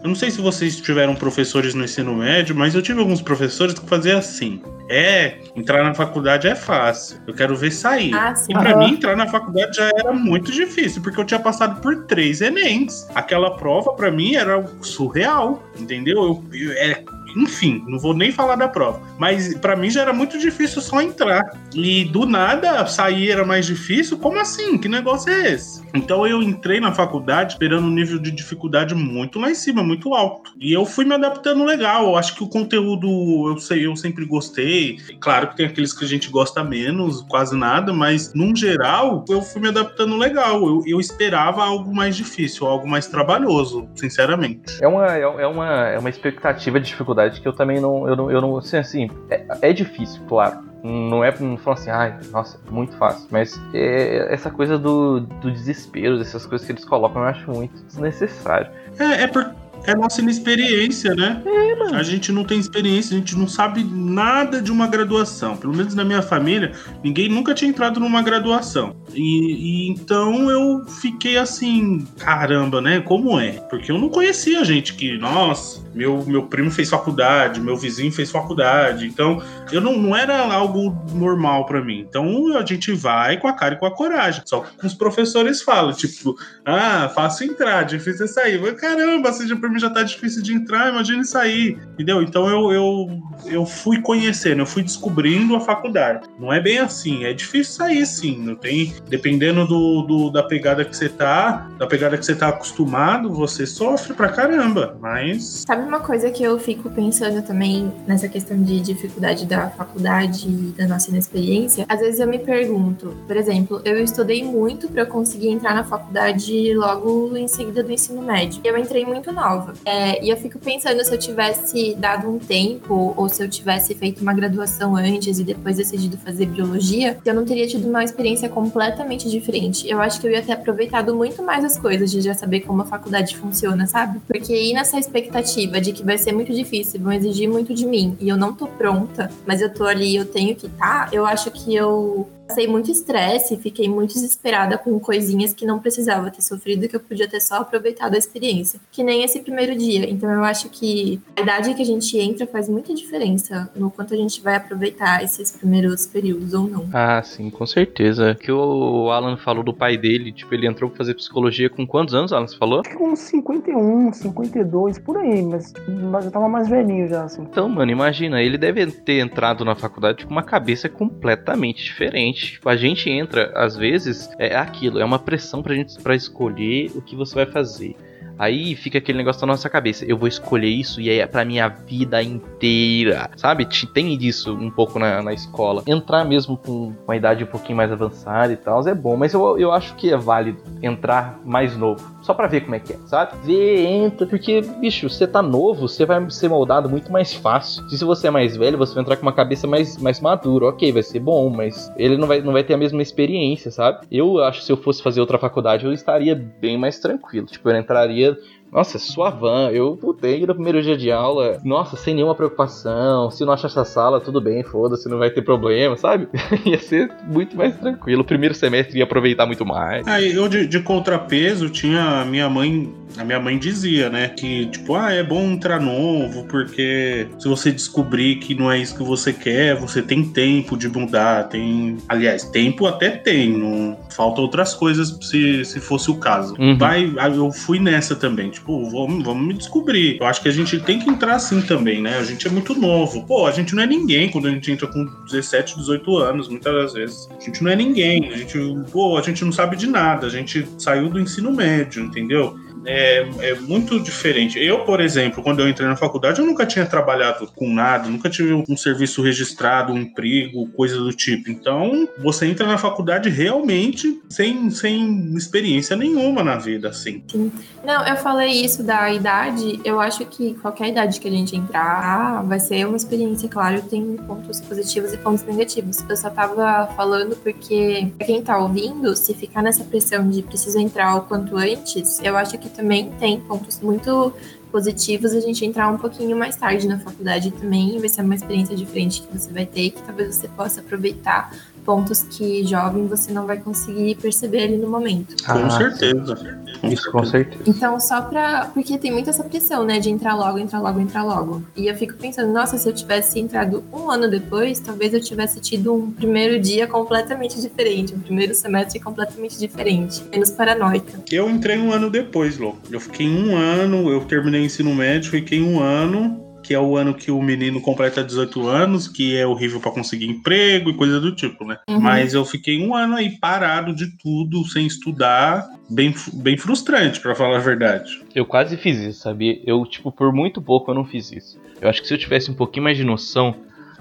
[0.02, 3.78] Eu não sei se vocês tiveram professores no ensino médio, mas eu tive alguns professores
[3.78, 4.62] que faziam assim.
[4.88, 7.18] É, entrar na faculdade é fácil.
[7.26, 8.14] Eu quero ver sair.
[8.14, 8.52] Ah, sim.
[8.52, 8.78] E pra Aham.
[8.80, 13.08] mim, entrar na faculdade já era muito difícil, porque eu tinha passado por três Enems.
[13.14, 16.16] Aquela prova, pra mim, era surreal, entendeu?
[16.18, 17.04] Eu, eu- é,
[17.36, 19.00] enfim, não vou nem falar da prova.
[19.18, 21.42] Mas pra mim já era muito difícil só entrar.
[21.74, 24.18] E do nada, sair era mais difícil?
[24.18, 24.78] Como assim?
[24.78, 25.82] Que negócio é esse?
[25.94, 30.14] Então eu entrei na faculdade esperando um nível de dificuldade muito lá em cima, muito
[30.14, 30.52] alto.
[30.58, 32.06] E eu fui me adaptando legal.
[32.06, 33.06] Eu acho que o conteúdo,
[33.48, 34.98] eu sei, eu sempre gostei.
[35.20, 39.42] Claro que tem aqueles que a gente gosta menos, quase nada, mas num geral, eu
[39.42, 40.64] fui me adaptando legal.
[40.66, 44.82] Eu, eu esperava algo mais difícil, algo mais trabalhoso, sinceramente.
[44.82, 48.08] É uma, é é uma, é uma expectativa de dificuldade que eu também não.
[48.08, 50.58] Eu não, eu não assim, assim é, é difícil, claro.
[50.82, 53.26] Não é não falar assim, ai, nossa, muito fácil.
[53.30, 57.82] Mas é, essa coisa do, do desespero, dessas coisas que eles colocam, eu acho muito
[57.86, 58.70] desnecessário.
[58.98, 59.54] É, é.
[59.86, 61.42] É nossa inexperiência, né?
[61.44, 61.96] É, mano.
[61.96, 65.56] A gente não tem experiência, a gente não sabe nada de uma graduação.
[65.56, 68.96] Pelo menos na minha família, ninguém nunca tinha entrado numa graduação.
[69.12, 73.00] E, e então eu fiquei assim, caramba, né?
[73.00, 73.52] Como é?
[73.70, 78.30] Porque eu não conhecia gente que, nossa, meu, meu primo fez faculdade, meu vizinho fez
[78.30, 79.06] faculdade.
[79.06, 82.04] Então, eu não, não era algo normal pra mim.
[82.08, 84.42] Então a gente vai com a cara e com a coragem.
[84.46, 88.60] Só que os professores falam, tipo, ah, fácil entrar, difícil é sair.
[88.60, 91.78] Mas, caramba, seja pra mim já tá difícil de entrar, imagine sair.
[91.94, 92.22] Entendeu?
[92.22, 96.26] Então eu, eu, eu fui conhecendo, eu fui descobrindo a faculdade.
[96.38, 98.38] Não é bem assim, é difícil sair sim.
[98.38, 98.94] Não tem.
[99.08, 103.66] Dependendo do, do- da pegada que você tá, da pegada que você tá acostumado, você
[103.66, 104.96] sofre pra caramba.
[105.00, 105.64] Mas.
[105.66, 110.74] Sabe uma coisa que eu fico pensando também nessa questão de dificuldade da faculdade e
[110.76, 111.84] da nossa inexperiência?
[111.88, 116.74] Às vezes eu me pergunto, por exemplo, eu estudei muito para conseguir entrar na faculdade
[116.74, 118.60] logo em seguida do ensino médio.
[118.64, 119.63] Eu entrei muito nova.
[119.84, 123.94] É, e eu fico pensando se eu tivesse dado um tempo ou se eu tivesse
[123.94, 128.48] feito uma graduação antes e depois decidido fazer biologia, eu não teria tido uma experiência
[128.48, 129.88] completamente diferente.
[129.88, 132.82] Eu acho que eu ia ter aproveitado muito mais as coisas de já saber como
[132.82, 134.20] a faculdade funciona, sabe?
[134.26, 138.16] Porque ir nessa expectativa de que vai ser muito difícil, vão exigir muito de mim
[138.20, 141.50] e eu não tô pronta, mas eu tô ali, eu tenho que estar, eu acho
[141.50, 146.88] que eu passei muito estresse, fiquei muito desesperada com coisinhas que não precisava ter sofrido,
[146.88, 148.80] que eu podia ter só aproveitado a experiência.
[148.92, 150.08] Que nem esse primeiro dia.
[150.08, 154.14] Então eu acho que a idade que a gente entra faz muita diferença no quanto
[154.14, 156.88] a gente vai aproveitar esses primeiros períodos ou não.
[156.92, 158.34] Ah, sim, com certeza.
[158.34, 162.14] Que o Alan falou do pai dele, tipo, ele entrou pra fazer psicologia com quantos
[162.14, 162.46] anos, Alan?
[162.46, 162.80] Você falou?
[162.80, 165.72] Acho que com uns 51, 52, por aí, mas,
[166.10, 167.42] mas eu tava mais velhinho já, assim.
[167.42, 172.33] Então, mano, imagina, ele deve ter entrado na faculdade com uma cabeça completamente diferente.
[172.34, 176.90] Tipo, a gente entra, às vezes, é aquilo, é uma pressão pra gente pra escolher
[176.94, 177.96] o que você vai fazer.
[178.38, 180.04] Aí fica aquele negócio na nossa cabeça.
[180.04, 183.30] Eu vou escolher isso e é pra minha vida inteira.
[183.36, 183.64] Sabe?
[183.64, 185.82] Te- Tem disso um pouco na, na escola.
[185.86, 189.16] Entrar mesmo com uma idade um pouquinho mais avançada e tal é bom.
[189.16, 192.14] Mas eu, eu acho que é válido entrar mais novo.
[192.22, 193.32] Só pra ver como é que é, sabe?
[193.44, 194.26] Ver, entra.
[194.26, 197.88] Porque, bicho, você tá novo, você vai ser moldado muito mais fácil.
[197.88, 200.66] Se você é mais velho, você vai entrar com uma cabeça mais, mais madura.
[200.66, 204.06] Ok, vai ser bom, mas ele não vai, não vai ter a mesma experiência, sabe?
[204.10, 207.46] Eu acho que se eu fosse fazer outra faculdade, eu estaria bem mais tranquilo.
[207.46, 208.38] Tipo, eu entraria realidad
[208.74, 209.70] Nossa, suavan.
[209.70, 213.30] Eu putei no primeiro dia de aula, nossa, sem nenhuma preocupação.
[213.30, 216.26] Se não achar essa sala, tudo bem, foda-se, não vai ter problema, sabe?
[216.66, 218.22] ia ser muito mais tranquilo.
[218.22, 220.04] O primeiro semestre ia aproveitar muito mais.
[220.08, 224.66] Aí eu de, de contrapeso tinha a minha mãe a minha mãe dizia, né, que
[224.66, 229.02] tipo, ah, é bom entrar novo, porque se você descobrir que não é isso que
[229.02, 234.74] você quer, você tem tempo de mudar, tem, aliás, tempo até tem, não falta outras
[234.74, 236.54] coisas se, se fosse o caso.
[236.58, 236.76] Uhum.
[236.76, 240.18] Vai, eu fui nessa também, tipo, vamos, vamos me descobrir.
[240.20, 242.18] Eu acho que a gente tem que entrar assim também, né?
[242.18, 243.24] A gente é muito novo.
[243.26, 246.72] Pô, a gente não é ninguém quando a gente entra com 17, 18 anos, muitas
[246.72, 247.28] das vezes.
[247.36, 248.58] A gente não é ninguém, a gente,
[248.90, 252.58] pô, a gente não sabe de nada, a gente saiu do ensino médio, entendeu?
[252.84, 254.62] é, é, muito diferente.
[254.62, 258.28] Eu, por exemplo, quando eu entrei na faculdade, eu nunca tinha trabalhado com nada, nunca
[258.28, 261.50] tive um serviço registrado, um emprego, coisa do tipo.
[261.50, 267.22] Então, você entra na faculdade realmente sem, sem experiência nenhuma na vida, assim.
[267.30, 267.52] Sim.
[267.84, 272.42] Não, eu falei isso da idade, eu acho que qualquer idade que a gente entrar
[272.44, 276.04] vai ser uma experiência, claro, tem pontos positivos e pontos negativos.
[276.08, 281.14] Eu só tava falando porque, quem tá ouvindo, se ficar nessa pressão de preciso entrar
[281.16, 284.32] o quanto antes, eu acho que também tem pontos muito
[284.74, 287.96] positivos a gente entrar um pouquinho mais tarde na faculdade também.
[288.00, 292.22] Vai ser uma experiência diferente que você vai ter, que talvez você possa aproveitar pontos
[292.22, 295.34] que jovem você não vai conseguir perceber ali no momento.
[295.44, 296.64] Com Ah, certeza.
[296.82, 297.62] Isso com certeza.
[297.66, 298.66] Então, só pra.
[298.74, 299.98] Porque tem muita essa pressão, né?
[299.98, 301.62] De entrar logo, entrar logo, entrar logo.
[301.76, 305.60] E eu fico pensando, nossa, se eu tivesse entrado um ano depois, talvez eu tivesse
[305.60, 311.20] tido um primeiro dia completamente diferente, um primeiro semestre completamente diferente, menos paranoica.
[311.30, 312.74] Eu entrei um ano depois, Lô.
[312.90, 316.96] Eu fiquei um ano, eu terminei o ensino médio, fiquei um ano, que é o
[316.96, 321.20] ano que o menino completa 18 anos, que é horrível pra conseguir emprego e coisa
[321.20, 321.78] do tipo, né?
[321.88, 322.00] Uhum.
[322.00, 327.34] Mas eu fiquei um ano aí parado de tudo, sem estudar, bem, bem frustrante, pra
[327.34, 328.22] falar a verdade.
[328.34, 329.60] Eu quase fiz isso, sabia?
[329.64, 331.60] Eu, tipo, por muito pouco eu não fiz isso.
[331.80, 333.54] Eu acho que se eu tivesse um pouquinho mais de noção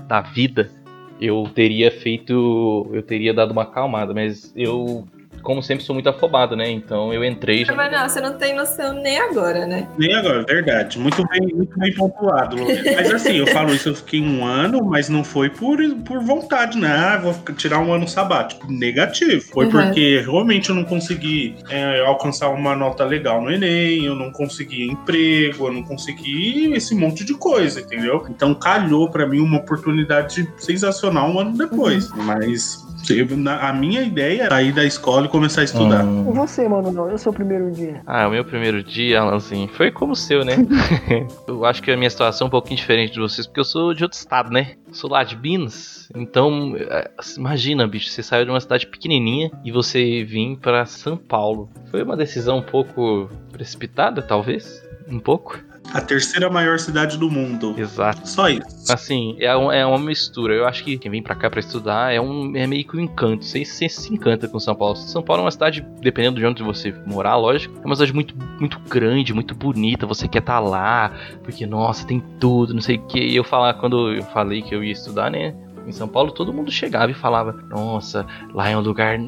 [0.07, 0.71] da vida,
[1.19, 2.89] eu teria feito.
[2.93, 5.05] Eu teria dado uma acalmada, mas eu,
[5.43, 6.69] como sempre, sou muito afobado, né?
[6.71, 7.75] Então eu entrei já.
[7.75, 9.87] Mas não, você não tem noção nem agora, né?
[9.97, 10.97] Nem agora, verdade.
[10.97, 12.55] Muito bem, muito bem pontuado.
[12.95, 16.77] Mas assim, eu falo isso, eu fiquei um ano, mas não foi por, por vontade,
[16.77, 16.87] né?
[16.87, 18.65] Ah, vou tirar um ano sabático.
[18.71, 19.41] Negativo.
[19.41, 19.71] Foi Uhum.
[19.71, 24.87] porque realmente eu não consegui é, alcançar uma nota legal no Enem, eu não consegui
[24.87, 28.25] emprego, eu não consegui esse monte de coisa, entendeu?
[28.29, 32.09] Então calhou pra mim uma oportunidade sensacional um ano depois.
[32.15, 36.03] Mas eu- na- a minha ideia é sair da escola e começar a estudar.
[36.05, 36.29] Hum.
[36.31, 37.09] E você, mano, não?
[37.09, 38.01] É o seu primeiro dia?
[38.05, 40.55] Ah, o meu primeiro dia, Alanzinho, foi como o seu, né?
[41.47, 43.93] eu acho que a minha situação é um pouquinho diferente de vocês, porque eu sou
[43.93, 44.73] de outro estado, né?
[44.91, 49.71] Sou lá de Minas, então é, imagina, bicho, você saiu de uma cidade pequenininha e
[49.71, 51.69] você vir pra São Paulo.
[51.89, 54.81] Foi uma decisão um pouco precipitada, talvez?
[55.09, 55.59] Um pouco?
[55.91, 57.75] A terceira maior cidade do mundo.
[57.77, 58.27] Exato.
[58.27, 58.91] Só isso.
[58.91, 60.53] Assim, é, um- é uma mistura.
[60.53, 62.99] Eu acho que quem vem pra cá pra estudar é, um, é meio que um
[62.99, 63.45] encanto.
[63.45, 64.95] Você, você se encanta com São Paulo.
[64.95, 68.33] São Paulo é uma cidade, dependendo de onde você morar, lógico, é uma cidade muito,
[68.59, 70.07] muito grande, muito bonita.
[70.07, 71.11] Você quer estar lá,
[71.43, 73.19] porque, nossa, tem tudo, não sei o que.
[73.19, 75.53] E eu falar, quando eu falei que eu ia estudar, né?
[75.85, 79.19] Em São Paulo, todo mundo chegava e falava: Nossa, lá é um lugar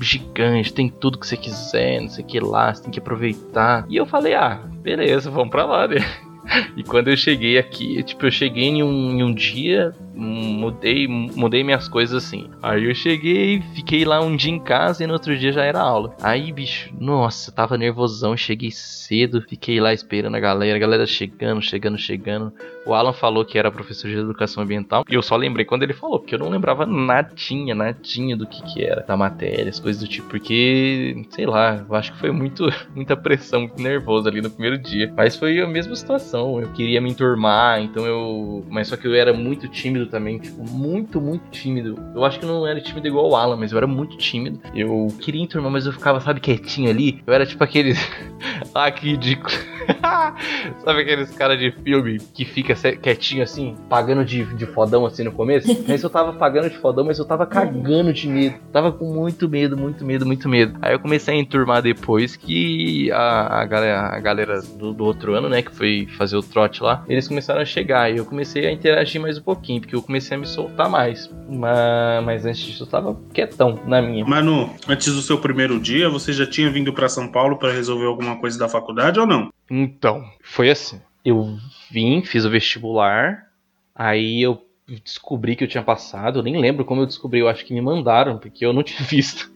[0.00, 3.84] gigante, tem tudo que você quiser, não sei o que lá, você tem que aproveitar.
[3.88, 5.96] E eu falei: Ah, beleza, vamos pra lá, né?
[6.76, 11.62] E quando eu cheguei aqui, tipo, eu cheguei em um, em um dia, mudei, mudei
[11.62, 12.48] minhas coisas assim.
[12.62, 15.80] Aí eu cheguei, fiquei lá um dia em casa e no outro dia já era
[15.80, 16.14] aula.
[16.22, 21.60] Aí, bicho, nossa, tava nervosão, cheguei cedo, fiquei lá esperando a galera, a galera chegando,
[21.62, 22.52] chegando, chegando.
[22.86, 25.92] O Alan falou que era professor de educação ambiental e eu só lembrei quando ele
[25.92, 30.00] falou, porque eu não lembrava nadinha, nadinha do que que era, da matéria, as coisas
[30.00, 34.40] do tipo, porque, sei lá, eu acho que foi muito, muita pressão, muito nervoso ali
[34.40, 35.12] no primeiro dia.
[35.16, 38.64] Mas foi a mesma situação, eu queria me enturmar, então eu.
[38.70, 41.98] Mas só que eu era muito tímido também, tipo, muito, muito tímido.
[42.14, 44.60] Eu acho que não era tímido igual o Alan, mas eu era muito tímido.
[44.74, 47.22] Eu queria enturmar, mas eu ficava, sabe, quietinho ali.
[47.26, 47.98] Eu era tipo aqueles.
[48.74, 49.54] ah, que ridículo.
[50.84, 55.32] Sabe aqueles caras de filme que fica quietinho assim, pagando de, de fodão assim no
[55.32, 55.68] começo?
[55.86, 58.56] Mas eu tava pagando de fodão, mas eu tava cagando de medo.
[58.72, 60.78] Tava com muito medo, muito medo, muito medo.
[60.82, 65.34] Aí eu comecei a enturmar depois que a, a galera, a galera do, do outro
[65.34, 68.12] ano, né, que foi fazer o trote lá, eles começaram a chegar.
[68.12, 71.30] E eu comecei a interagir mais um pouquinho, porque eu comecei a me soltar mais.
[71.48, 74.24] Mas, mas antes disso eu tava quietão na minha.
[74.24, 78.06] Manu, antes do seu primeiro dia, você já tinha vindo pra São Paulo pra resolver
[78.06, 79.50] alguma coisa da faculdade ou não?
[79.70, 81.00] Então, foi assim.
[81.24, 81.56] Eu
[81.90, 83.46] vim, fiz o vestibular,
[83.94, 84.62] aí eu
[85.02, 87.80] descobri que eu tinha passado, eu nem lembro como eu descobri, eu acho que me
[87.80, 89.50] mandaram, porque eu não tinha visto.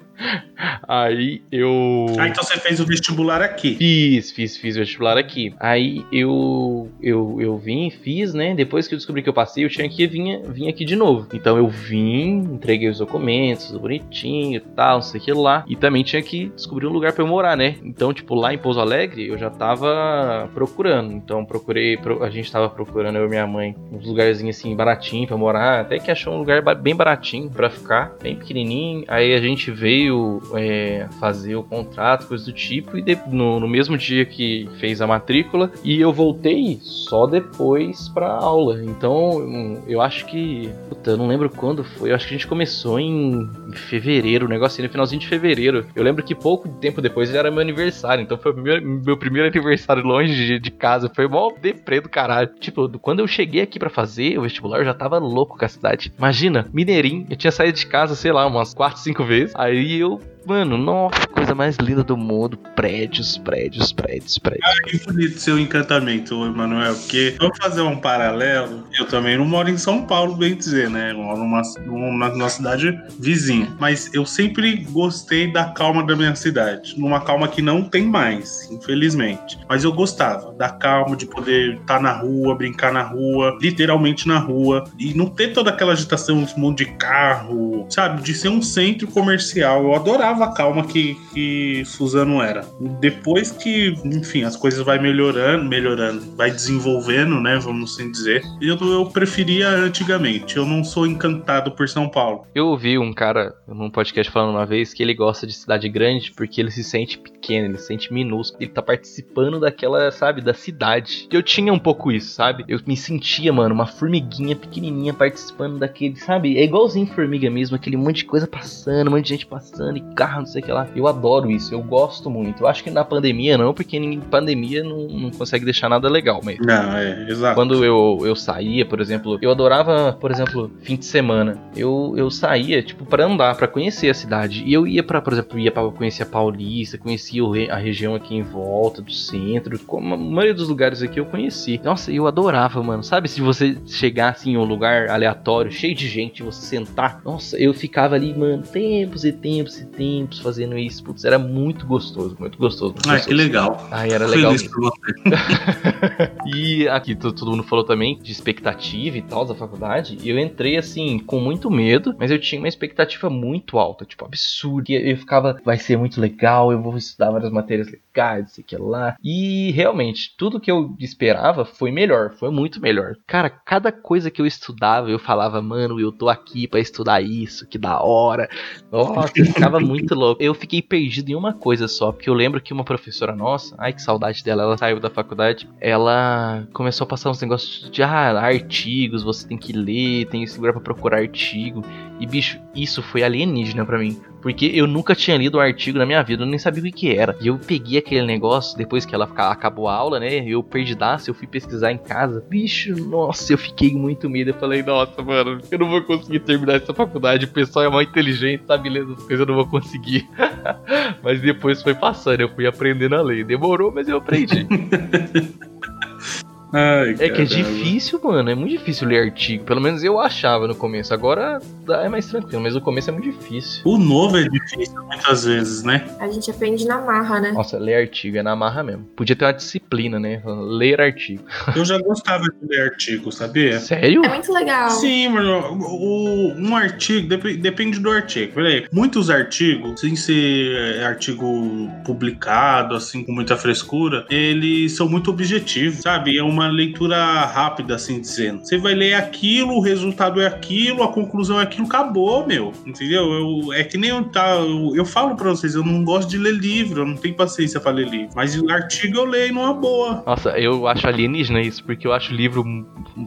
[0.87, 2.07] Aí eu.
[2.19, 3.77] Ah, então você fez o vestibular aqui.
[3.77, 5.55] Fiz, fiz, fiz vestibular aqui.
[5.59, 8.55] Aí eu, eu, eu vim, fiz, né?
[8.55, 11.27] Depois que eu descobri que eu passei, eu tinha que vir, vir aqui de novo.
[11.33, 15.65] Então eu vim, entreguei os documentos, tudo bonitinho e tal, não sei o que lá.
[15.67, 17.77] E também tinha que descobrir um lugar pra eu morar, né?
[17.83, 21.13] Então, tipo, lá em Pouso Alegre, eu já tava procurando.
[21.13, 25.37] Então, procurei, a gente tava procurando, eu e minha mãe, uns lugarzinhos assim, baratinho pra
[25.37, 25.81] morar.
[25.81, 29.05] Até que achou um lugar bem baratinho pra ficar, bem pequenininho.
[29.09, 30.10] Aí a gente veio
[30.55, 32.97] é, fazer o contrato, coisa do tipo.
[32.99, 38.09] E de, no, no mesmo dia que fez a matrícula, e eu voltei só depois
[38.09, 38.83] pra aula.
[38.85, 40.71] Então, eu acho que.
[40.89, 42.11] Puta, eu não lembro quando foi.
[42.11, 45.87] Eu acho que a gente começou em, em fevereiro, o negócio no finalzinho de fevereiro.
[45.95, 48.23] Eu lembro que pouco tempo depois era meu aniversário.
[48.23, 51.11] Então foi meu primeiro aniversário longe de, de casa.
[51.15, 52.51] Foi mó deprê do caralho.
[52.59, 55.69] Tipo, quando eu cheguei aqui para fazer o vestibular, eu já tava louco com a
[55.69, 56.13] cidade.
[56.17, 59.55] Imagina, Mineirinho, eu tinha saído de casa, sei lá, umas 4, 5 vezes.
[59.57, 62.57] Aí eu Mano, nossa, coisa mais linda do mundo.
[62.75, 64.65] Prédios, prédios, prédios, prédios.
[64.65, 66.95] Ah, que bonito seu encantamento, Emanuel.
[66.95, 71.13] Porque, vamos fazer um paralelo, eu também não moro em São Paulo, bem dizer, né?
[71.13, 73.75] Eu moro numa, numa, numa cidade vizinha.
[73.79, 76.99] Mas eu sempre gostei da calma da minha cidade.
[76.99, 79.59] Numa calma que não tem mais, infelizmente.
[79.69, 84.27] Mas eu gostava da calma, de poder estar tá na rua, brincar na rua, literalmente
[84.27, 84.85] na rua.
[84.99, 88.23] E não ter toda aquela agitação, um monte de carro, sabe?
[88.23, 89.85] De ser um centro comercial.
[89.85, 92.65] Eu adorava adorava a calma que, que Suzano era.
[93.01, 97.59] Depois que, enfim, as coisas vai melhorando, melhorando, vai desenvolvendo, né?
[97.59, 98.43] Vamos assim dizer.
[98.61, 100.57] Eu, eu preferia antigamente.
[100.57, 102.47] Eu não sou encantado por São Paulo.
[102.55, 106.33] Eu ouvi um cara num podcast falando uma vez que ele gosta de cidade grande
[106.33, 108.63] porque ele se sente pequeno, ele se sente minúsculo.
[108.63, 111.29] Ele tá participando daquela, sabe, da cidade.
[111.31, 112.65] Eu tinha um pouco isso, sabe?
[112.69, 116.59] Eu me sentia, mano, uma formiguinha pequenininha participando daquele, sabe?
[116.59, 120.01] É igualzinho formiga mesmo, aquele monte de coisa passando, um monte de gente passando e
[120.21, 120.87] carro, não sei o que lá.
[120.95, 122.63] Eu adoro isso, eu gosto muito.
[122.63, 126.43] Eu acho que na pandemia não, porque em pandemia não, não consegue deixar nada legal
[126.45, 126.67] mesmo.
[126.67, 127.55] Não, é, exato.
[127.55, 131.57] Quando eu, eu saía, por exemplo, eu adorava, por exemplo, fim de semana.
[131.75, 134.63] Eu, eu saía, tipo, para andar, para conhecer a cidade.
[134.67, 138.37] E eu ia para, por exemplo, ia para conhecer a Paulista, conhecia a região aqui
[138.37, 139.79] em volta do centro.
[139.79, 141.81] Como a maioria dos lugares aqui eu conheci.
[141.83, 143.03] Nossa, eu adorava, mano.
[143.03, 147.23] Sabe se você chegar assim em um lugar aleatório, cheio de gente, você sentar.
[147.25, 151.03] Nossa, eu ficava ali, mano, tempos e tempos e tempos tempos fazendo isso.
[151.03, 152.95] Putz, era muito gostoso, muito gostoso.
[152.95, 153.29] Muito ah, gostoso.
[153.29, 153.89] que legal.
[153.91, 154.55] Ah, era legal.
[156.47, 160.19] e aqui todo mundo falou também de expectativa e tal da faculdade.
[160.23, 164.25] E eu entrei assim com muito medo, mas eu tinha uma expectativa muito alta, tipo,
[164.25, 164.93] absurda.
[164.93, 169.17] Eu ficava, vai ser muito legal, eu vou estudar várias matérias legais, sei que lá.
[169.23, 173.17] E realmente, tudo que eu esperava foi melhor, foi muito melhor.
[173.27, 177.67] Cara, cada coisa que eu estudava, eu falava, mano, eu tô aqui para estudar isso,
[177.67, 178.49] que da hora.
[178.91, 180.43] Nossa, eu ficava muito louco.
[180.43, 183.93] Eu fiquei perdido em uma coisa só, porque eu lembro que uma professora nossa, ai
[183.93, 188.39] que saudade dela, ela saiu da faculdade, ela começou a passar uns negócios de ah,
[188.41, 191.85] artigos, você tem que ler, tem esse lugar pra procurar artigo.
[192.21, 194.21] E bicho, isso foi alienígena para mim.
[194.43, 196.93] Porque eu nunca tinha lido o artigo na minha vida, eu nem sabia o que,
[196.93, 197.37] que era.
[197.41, 200.45] E eu peguei aquele negócio, depois que ela acabou a aula, né?
[200.47, 202.45] Eu perdidaço, eu fui pesquisar em casa.
[202.49, 204.51] Bicho, nossa, eu fiquei muito medo.
[204.51, 207.47] Eu falei, nossa, mano, eu não vou conseguir terminar essa faculdade.
[207.47, 210.29] O pessoal é mais inteligente, sabe lendo as coisas, eu não vou conseguir.
[211.23, 213.45] mas depois foi passando, eu fui aprendendo a ler.
[213.45, 214.67] Demorou, mas eu aprendi.
[216.73, 218.51] Ai, é que é difícil, mano.
[218.51, 219.65] É muito difícil ler artigo.
[219.65, 221.13] Pelo menos eu achava no começo.
[221.13, 223.83] Agora é mais tranquilo, mas o começo é muito difícil.
[223.85, 226.07] O novo é difícil muitas vezes, né?
[226.21, 227.53] A gente aprende na marra, né?
[227.53, 229.05] Nossa, ler artigo é na marra mesmo.
[229.17, 230.43] Podia ter uma disciplina, né?
[230.45, 231.45] Ler artigo.
[231.75, 233.79] Eu já gostava de ler artigo, sabia?
[233.81, 234.25] Sério?
[234.25, 234.91] É muito legal.
[234.91, 235.79] Sim, mano.
[235.81, 238.53] O, um artigo, dep depende do artigo.
[238.55, 245.31] Peraí, muitos artigos, sem ser é, artigo publicado, assim, com muita frescura, eles são muito
[245.31, 246.39] objetivos, sabe?
[246.39, 248.61] É uma uma leitura rápida, assim dizendo.
[248.61, 252.73] Você vai ler aquilo, o resultado é aquilo, a conclusão é aquilo, acabou, meu.
[252.87, 253.33] Entendeu?
[253.33, 256.39] Eu, é que nem eu, tá, eu, eu falo pra vocês, eu não gosto de
[256.39, 258.31] ler livro, eu não tenho paciência pra ler livro.
[258.35, 260.23] Mas o artigo eu leio numa boa.
[260.27, 262.65] Nossa, eu acho alienígena isso, porque eu acho livro.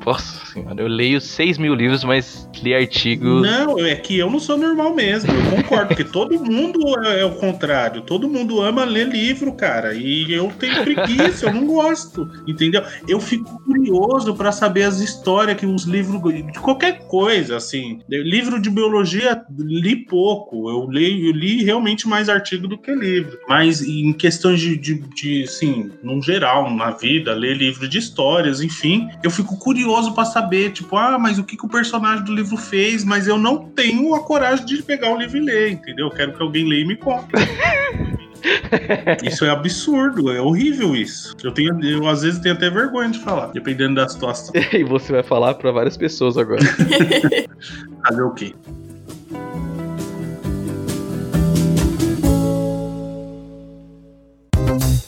[0.05, 3.25] Nossa senhora, eu leio 6 mil livros, mas ler artigo.
[3.25, 7.25] Não, é que eu não sou normal mesmo, eu concordo, porque todo mundo é, é
[7.25, 8.01] o contrário.
[8.01, 9.93] Todo mundo ama ler livro, cara.
[9.93, 12.29] E eu tenho preguiça, eu não gosto.
[12.47, 12.83] Entendeu?
[13.07, 17.99] Eu fico curioso para saber as histórias que os livros de qualquer coisa, assim.
[18.07, 20.69] Livro de biologia li pouco.
[20.69, 23.39] Eu li, eu li realmente mais artigo do que livro.
[23.47, 28.61] Mas em questões de, de, de assim, num geral, na vida, ler livro de histórias,
[28.61, 32.33] enfim, eu fico curioso para saber, tipo, ah, mas o que, que o personagem do
[32.33, 33.03] livro fez?
[33.03, 36.07] Mas eu não tenho a coragem de pegar o livro e ler, entendeu?
[36.07, 37.31] Eu quero que alguém leia e me conte.
[39.23, 41.35] isso é absurdo, é horrível isso.
[41.43, 44.53] Eu tenho, eu às vezes tenho até vergonha de falar, dependendo da situação.
[44.71, 46.61] e você vai falar para várias pessoas agora.
[48.05, 48.53] Fazer o quê?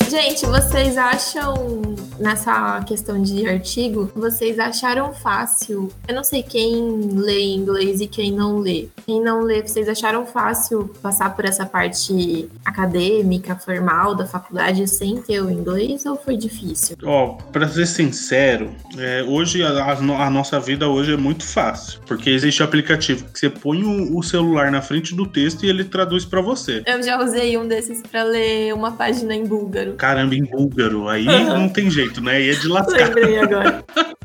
[0.09, 5.91] Gente, vocês acham, nessa questão de artigo, vocês acharam fácil?
[6.07, 8.87] Eu não sei quem lê inglês e quem não lê.
[9.05, 15.21] Quem não lê, vocês acharam fácil passar por essa parte acadêmica, formal da faculdade sem
[15.21, 16.95] ter o inglês ou foi difícil?
[17.03, 21.99] Ó, oh, pra ser sincero, é, hoje a, a, nossa vida hoje é muito fácil.
[22.05, 25.83] Porque existe aplicativo que você põe o, o celular na frente do texto e ele
[25.83, 26.83] traduz para você.
[26.85, 31.07] Eu já usei um desses para ler uma página em búlgaro caramba em búlgaro.
[31.09, 32.33] Aí não tem jeito, né?
[32.33, 33.07] Aí é de lascar.
[33.07, 33.83] Lembrei agora.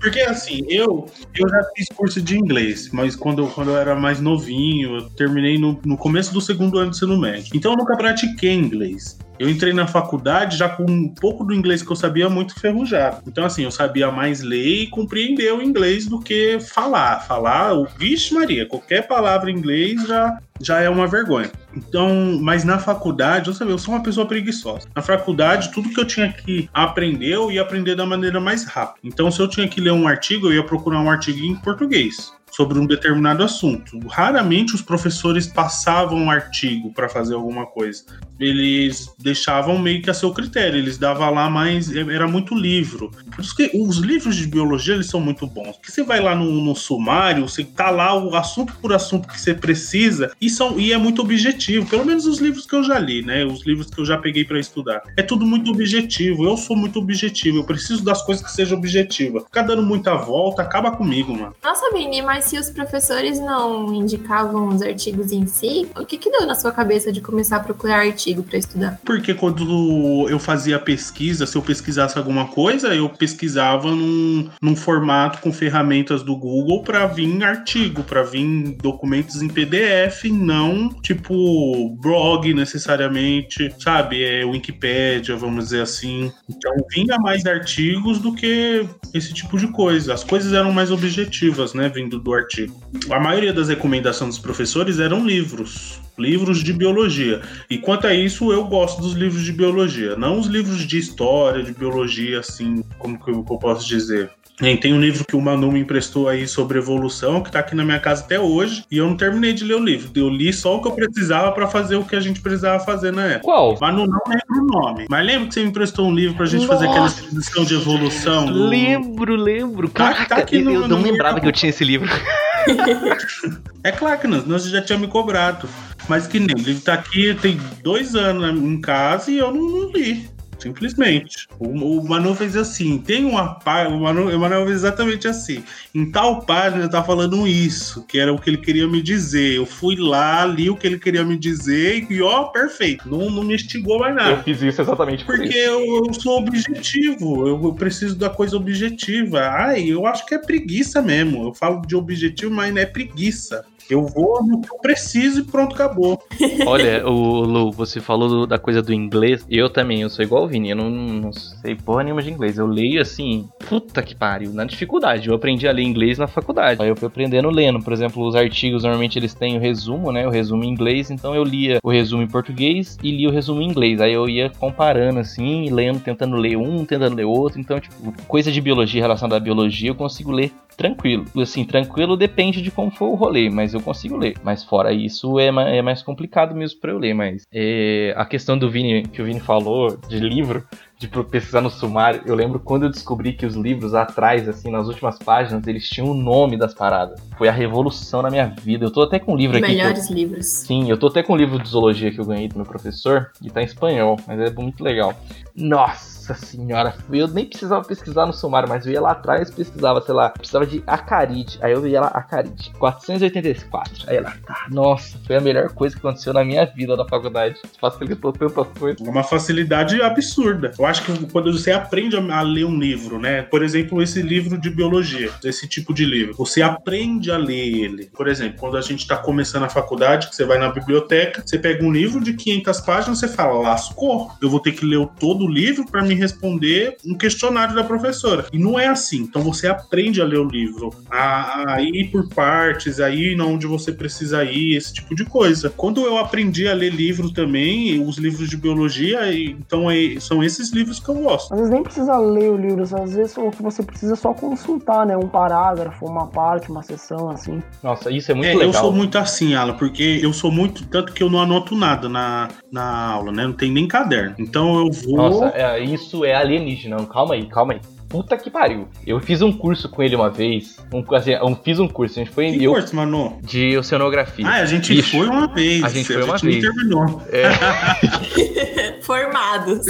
[0.00, 4.20] Porque assim, eu, eu já fiz curso de inglês, mas quando, quando eu era mais
[4.20, 7.52] novinho, eu terminei no, no começo do segundo ano de ensino médio.
[7.54, 9.18] Então eu nunca pratiquei inglês.
[9.38, 13.22] Eu entrei na faculdade já com um pouco do inglês que eu sabia muito ferrujado.
[13.26, 17.20] Então, assim, eu sabia mais ler e compreender o inglês do que falar.
[17.20, 21.50] Falar, vixe Maria, qualquer palavra em inglês já, já é uma vergonha.
[21.76, 24.88] Então, mas na faculdade, eu sabia, eu sou uma pessoa preguiçosa.
[24.94, 29.00] Na faculdade, tudo que eu tinha que aprender, eu ia aprender da maneira mais rápida.
[29.02, 32.32] Então, se eu tinha que ler um artigo, eu ia procurar um artigo em português
[32.54, 33.98] sobre um determinado assunto.
[34.06, 38.04] Raramente os professores passavam um artigo para fazer alguma coisa.
[38.38, 41.94] Eles deixavam meio que a seu critério, eles davam lá mais.
[41.94, 43.10] Era muito livro.
[43.34, 45.76] Por isso que os livros de biologia eles são muito bons.
[45.76, 49.40] Porque você vai lá no, no sumário, você tá lá o assunto por assunto que
[49.40, 51.88] você precisa e, são, e é muito objetivo.
[51.88, 53.44] Pelo menos os livros que eu já li, né?
[53.44, 55.02] Os livros que eu já peguei para estudar.
[55.16, 56.44] É tudo muito objetivo.
[56.44, 57.58] Eu sou muito objetivo.
[57.58, 59.44] Eu preciso das coisas que sejam objetivas.
[59.44, 61.54] Ficar dando muita volta acaba comigo, mano.
[61.62, 66.30] Nossa, Vini, mas se os professores não indicavam os artigos em si, o que, que
[66.30, 69.00] deu na sua cabeça de começar a procurar artigo para estudar?
[69.04, 75.38] Porque quando eu fazia pesquisa, se eu pesquisasse alguma coisa, eu pesquisava num, num formato
[75.38, 82.52] com ferramentas do Google para vir artigo, para vir documentos em PDF, não tipo blog
[82.52, 84.22] necessariamente, sabe?
[84.22, 86.30] É Wikipédia, vamos dizer assim.
[86.48, 90.12] Então vinha mais artigos do que esse tipo de coisa.
[90.12, 91.88] As coisas eram mais objetivas, né?
[91.88, 92.80] Vindo do artigo.
[93.10, 97.42] A maioria das recomendações dos professores eram livros, livros de biologia.
[97.68, 101.62] E quanto a isso, eu gosto dos livros de biologia, não os livros de história,
[101.62, 104.30] de biologia, assim, como que eu, posso dizer.
[104.56, 107.84] Tem um livro que o Manu me emprestou aí sobre evolução, que tá aqui na
[107.84, 110.10] minha casa até hoje, e eu não terminei de ler o livro.
[110.14, 113.12] Eu li só o que eu precisava para fazer o que a gente precisava fazer
[113.12, 113.44] na época.
[113.44, 113.76] Qual?
[113.80, 115.06] Manu não lembro o nome.
[115.10, 116.74] Mas lembra que você me emprestou um livro pra gente Nossa.
[116.74, 118.46] fazer aquela exposição de evolução?
[118.46, 118.68] Do...
[118.68, 119.88] Lembro, lembro.
[119.88, 122.08] Tá, Caraca, tá aqui no, eu não lembrava que eu tinha esse livro.
[123.82, 125.68] é claro que nós, nós já tinha me cobrado.
[126.08, 129.68] Mas que nem, o livro tá aqui, tem dois anos em casa e eu não,
[129.68, 130.33] não li.
[130.64, 131.46] Simplesmente.
[131.58, 133.94] O, o Manu fez assim: tem uma página.
[133.94, 135.62] O Manu, o Manu fez exatamente assim.
[135.94, 139.56] Em tal página tá falando isso, que era o que ele queria me dizer.
[139.56, 143.06] Eu fui lá, li o que ele queria me dizer e, ó, perfeito.
[143.06, 144.30] Não, não me instigou mais nada.
[144.30, 147.46] Eu fiz isso exatamente por Porque eu, eu, sou objetivo.
[147.46, 149.40] Eu, eu, preciso da coisa objetiva.
[149.40, 151.48] Ai, eu acho que é preguiça mesmo.
[151.48, 153.66] Eu falo de objetivo, mas não é preguiça.
[153.90, 156.18] Eu vou no que eu preciso e pronto, acabou.
[156.66, 159.44] Olha, o Lu, você falou do, da coisa do inglês.
[159.50, 160.70] Eu também, eu sou igual o Vini.
[160.70, 162.58] Eu não, não sei porra nenhuma de inglês.
[162.58, 165.28] Eu leio assim, puta que pariu, na dificuldade.
[165.28, 166.82] Eu aprendi a ler inglês na faculdade.
[166.82, 167.82] Aí eu fui aprendendo lendo.
[167.82, 170.26] Por exemplo, os artigos normalmente eles têm o resumo, né?
[170.26, 171.10] O resumo em inglês.
[171.10, 174.00] Então eu lia o resumo em português e lia o resumo em inglês.
[174.00, 177.60] Aí eu ia comparando assim, lendo, tentando ler um, tentando ler outro.
[177.60, 181.24] Então, tipo, coisa de biologia relacionada à biologia, eu consigo ler tranquilo.
[181.36, 184.36] Assim, tranquilo depende de como for o rolê, mas eu consigo ler.
[184.42, 187.14] Mas fora isso, é, é mais complicado mesmo para eu ler.
[187.14, 190.66] Mas é, a questão do Vini, que o Vini falou, de livro,
[190.98, 194.86] de pesquisar no sumário, eu lembro quando eu descobri que os livros atrás, assim, nas
[194.86, 197.20] últimas páginas, eles tinham o nome das paradas.
[197.36, 198.84] Foi a revolução na minha vida.
[198.86, 199.68] Eu tô até com um livro aqui.
[199.68, 200.16] Melhores eu...
[200.16, 200.46] livros.
[200.46, 203.30] Sim, eu tô até com um livro de zoologia que eu ganhei do meu professor,
[203.42, 205.14] e tá em espanhol, mas é muito legal.
[205.54, 206.14] Nossa!
[206.24, 210.14] Nossa senhora, eu nem precisava pesquisar no sumário, mas eu ia lá atrás pesquisava, sei
[210.14, 211.58] lá, precisava de acaride.
[211.60, 214.08] Aí eu ia lá, acaride, 484.
[214.08, 214.66] Aí lá, tá.
[214.70, 217.60] Nossa, foi a melhor coisa que aconteceu na minha vida na faculdade.
[217.78, 219.06] Facilitou tantas coisas.
[219.06, 220.72] Uma facilidade absurda.
[220.84, 223.40] Eu acho que quando você aprende a ler um livro, né?
[223.40, 228.10] Por exemplo, esse livro de biologia, esse tipo de livro, você aprende a ler ele.
[228.14, 231.58] Por exemplo, quando a gente está começando a faculdade, que você vai na biblioteca, você
[231.58, 235.46] pega um livro de 500 páginas, você fala, lascou, eu vou ter que ler todo
[235.46, 238.44] o livro para me responder um questionário da professora.
[238.52, 239.20] E não é assim.
[239.20, 243.66] Então você aprende a ler o livro, a, a ir por partes, a ir onde
[243.66, 245.70] você precisa ir, esse tipo de coisa.
[245.70, 250.73] Quando eu aprendi a ler livro também, os livros de biologia, então é, são esses
[250.74, 251.52] livros que eu gosto.
[251.52, 254.34] Às vezes nem precisa ler o livro, às vezes o que você precisa é só
[254.34, 255.16] consultar, né?
[255.16, 257.62] Um parágrafo, uma parte, uma sessão, assim.
[257.82, 258.66] Nossa, isso é muito é, legal.
[258.66, 260.86] Eu sou muito assim, Alan, porque eu sou muito.
[260.86, 263.46] Tanto que eu não anoto nada na, na aula, né?
[263.46, 264.34] Não tem nem caderno.
[264.38, 265.16] Então eu vou.
[265.16, 267.04] Nossa, é, isso é alienígena.
[267.06, 267.80] Calma aí, calma aí
[268.14, 268.86] puta que pariu.
[269.04, 270.76] Eu fiz um curso com ele uma vez.
[270.92, 272.20] Um, assim, eu fiz um curso.
[272.20, 273.40] A gente foi que eu, curso, Manu?
[273.42, 274.46] De oceanografia.
[274.46, 275.82] Ah, a gente Ixi, foi uma vez.
[275.82, 276.62] A gente foi a uma gente vez.
[276.62, 277.20] terminou.
[277.32, 279.02] É.
[279.02, 279.84] Formados.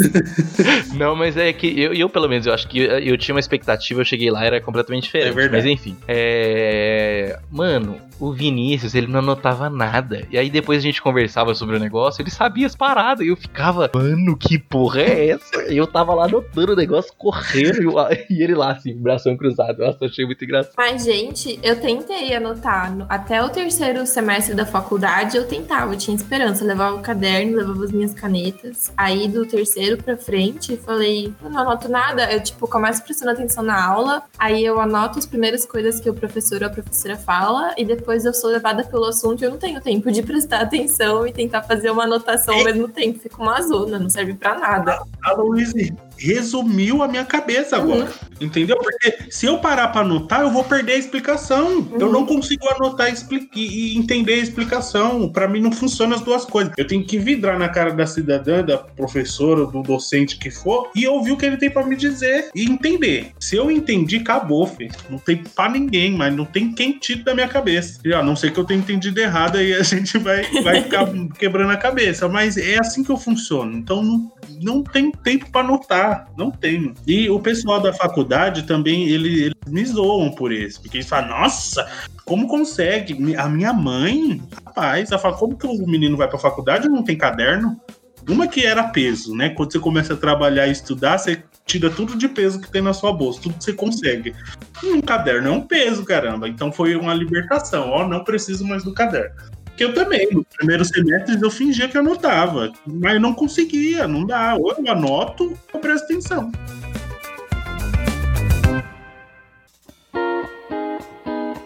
[0.97, 3.41] Não, mas é que eu, eu, pelo menos, eu acho que eu, eu, tinha uma
[3.41, 5.29] expectativa, eu cheguei lá, era completamente diferente.
[5.29, 5.63] É verdade.
[5.63, 5.97] Mas enfim.
[6.09, 7.39] É...
[7.51, 10.27] Mano, o Vinícius, ele não anotava nada.
[10.31, 13.27] E aí depois a gente conversava sobre o negócio, ele sabia as paradas.
[13.27, 15.73] E eu ficava, mano, que porra é essa?
[15.73, 17.83] E eu tava lá anotando o negócio, correndo.
[17.83, 17.99] E, eu,
[18.31, 19.79] e ele lá, assim, bração cruzado.
[19.79, 20.75] Nossa, achei muito engraçado.
[20.77, 22.95] Mas, gente, eu tentei anotar.
[23.09, 25.95] Até o terceiro semestre da faculdade, eu tentava.
[25.95, 26.63] Eu tinha esperança.
[26.63, 28.93] Eu levava o caderno, levava as minhas canetas.
[28.97, 32.31] Aí, do terceiro pra frente, falei, eu não anoto nada.
[32.33, 34.23] Eu, tipo, começo prestando atenção na aula.
[34.39, 37.75] Aí eu anoto as primeiras coisas que o professor ou a professora fala.
[37.77, 41.27] E depois eu sou levada pelo assunto e eu não tenho tempo de prestar atenção
[41.27, 43.19] e tentar fazer uma anotação ao mesmo tempo.
[43.19, 45.03] Fica uma zona, não serve para nada.
[45.25, 45.75] A Luísa
[46.19, 48.05] resumiu a minha cabeça agora.
[48.05, 48.35] Uhum.
[48.41, 48.77] Entendeu?
[48.79, 51.79] Porque se eu parar para anotar, eu vou perder a explicação.
[51.79, 51.97] Uhum.
[51.99, 53.13] Eu não consigo anotar
[53.55, 55.29] e entender a explicação.
[55.29, 56.73] Para mim não funciona as duas coisas.
[56.77, 61.07] Eu tenho que vidrar na cara da cidadã, da professora, do docente que for e
[61.07, 63.33] ouvir o que ele tem para me dizer e entender.
[63.39, 64.95] Se eu entendi, acabou, filho.
[65.09, 68.01] Não tem para ninguém, mas não tem quem tire da minha cabeça.
[68.05, 71.07] E, ó, não sei que eu tenha entendido errado aí a gente vai, vai ficar
[71.39, 72.29] quebrando a cabeça.
[72.29, 73.77] Mas é assim que eu funciono.
[73.77, 76.14] Então não, não tem tempo para anotar.
[76.37, 76.95] Não tenho.
[77.07, 80.81] E o pessoal da faculdade também, ele, eles me zoam por isso.
[80.81, 81.87] Porque eles falam, nossa,
[82.25, 83.37] como consegue?
[83.37, 87.03] A minha mãe, rapaz, ela fala, como que o menino vai pra faculdade e não
[87.03, 87.81] tem caderno?
[88.29, 89.51] Uma que era peso, né?
[89.51, 92.95] Quando você começa a trabalhar e estudar, você tira tudo de peso que tem na
[92.95, 94.35] sua bolsa, tudo que você consegue.
[94.83, 96.49] Um caderno é um peso, caramba.
[96.49, 97.91] Então foi uma libertação.
[97.91, 99.35] Ó, não preciso mais do caderno.
[99.77, 104.55] Que eu também, nos primeiros semestres eu fingia que anotava, mas não conseguia, não dá.
[104.55, 106.53] Ou eu anoto ou presto atenção.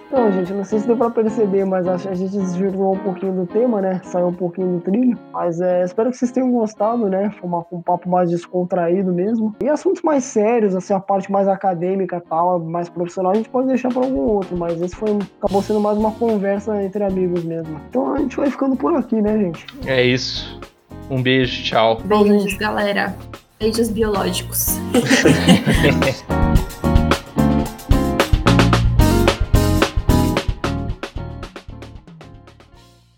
[0.09, 3.47] Então, gente, não sei se deu pra perceber, mas a gente desvirtuou um pouquinho do
[3.47, 4.01] tema, né?
[4.05, 5.19] Saiu um pouquinho do trilho.
[5.33, 7.31] Mas é, espero que vocês tenham gostado, né?
[7.39, 9.55] Foi uma, um papo mais descontraído mesmo.
[9.63, 13.69] E assuntos mais sérios, assim, a parte mais acadêmica tal, mais profissional, a gente pode
[13.69, 14.57] deixar para algum outro.
[14.57, 17.79] Mas esse foi, acabou sendo mais uma conversa entre amigos mesmo.
[17.91, 19.67] Então a gente vai ficando por aqui, né, gente?
[19.85, 20.59] É isso.
[21.11, 22.01] Um beijo, tchau.
[22.03, 23.15] Beijos, galera.
[23.61, 24.79] Beijos biológicos.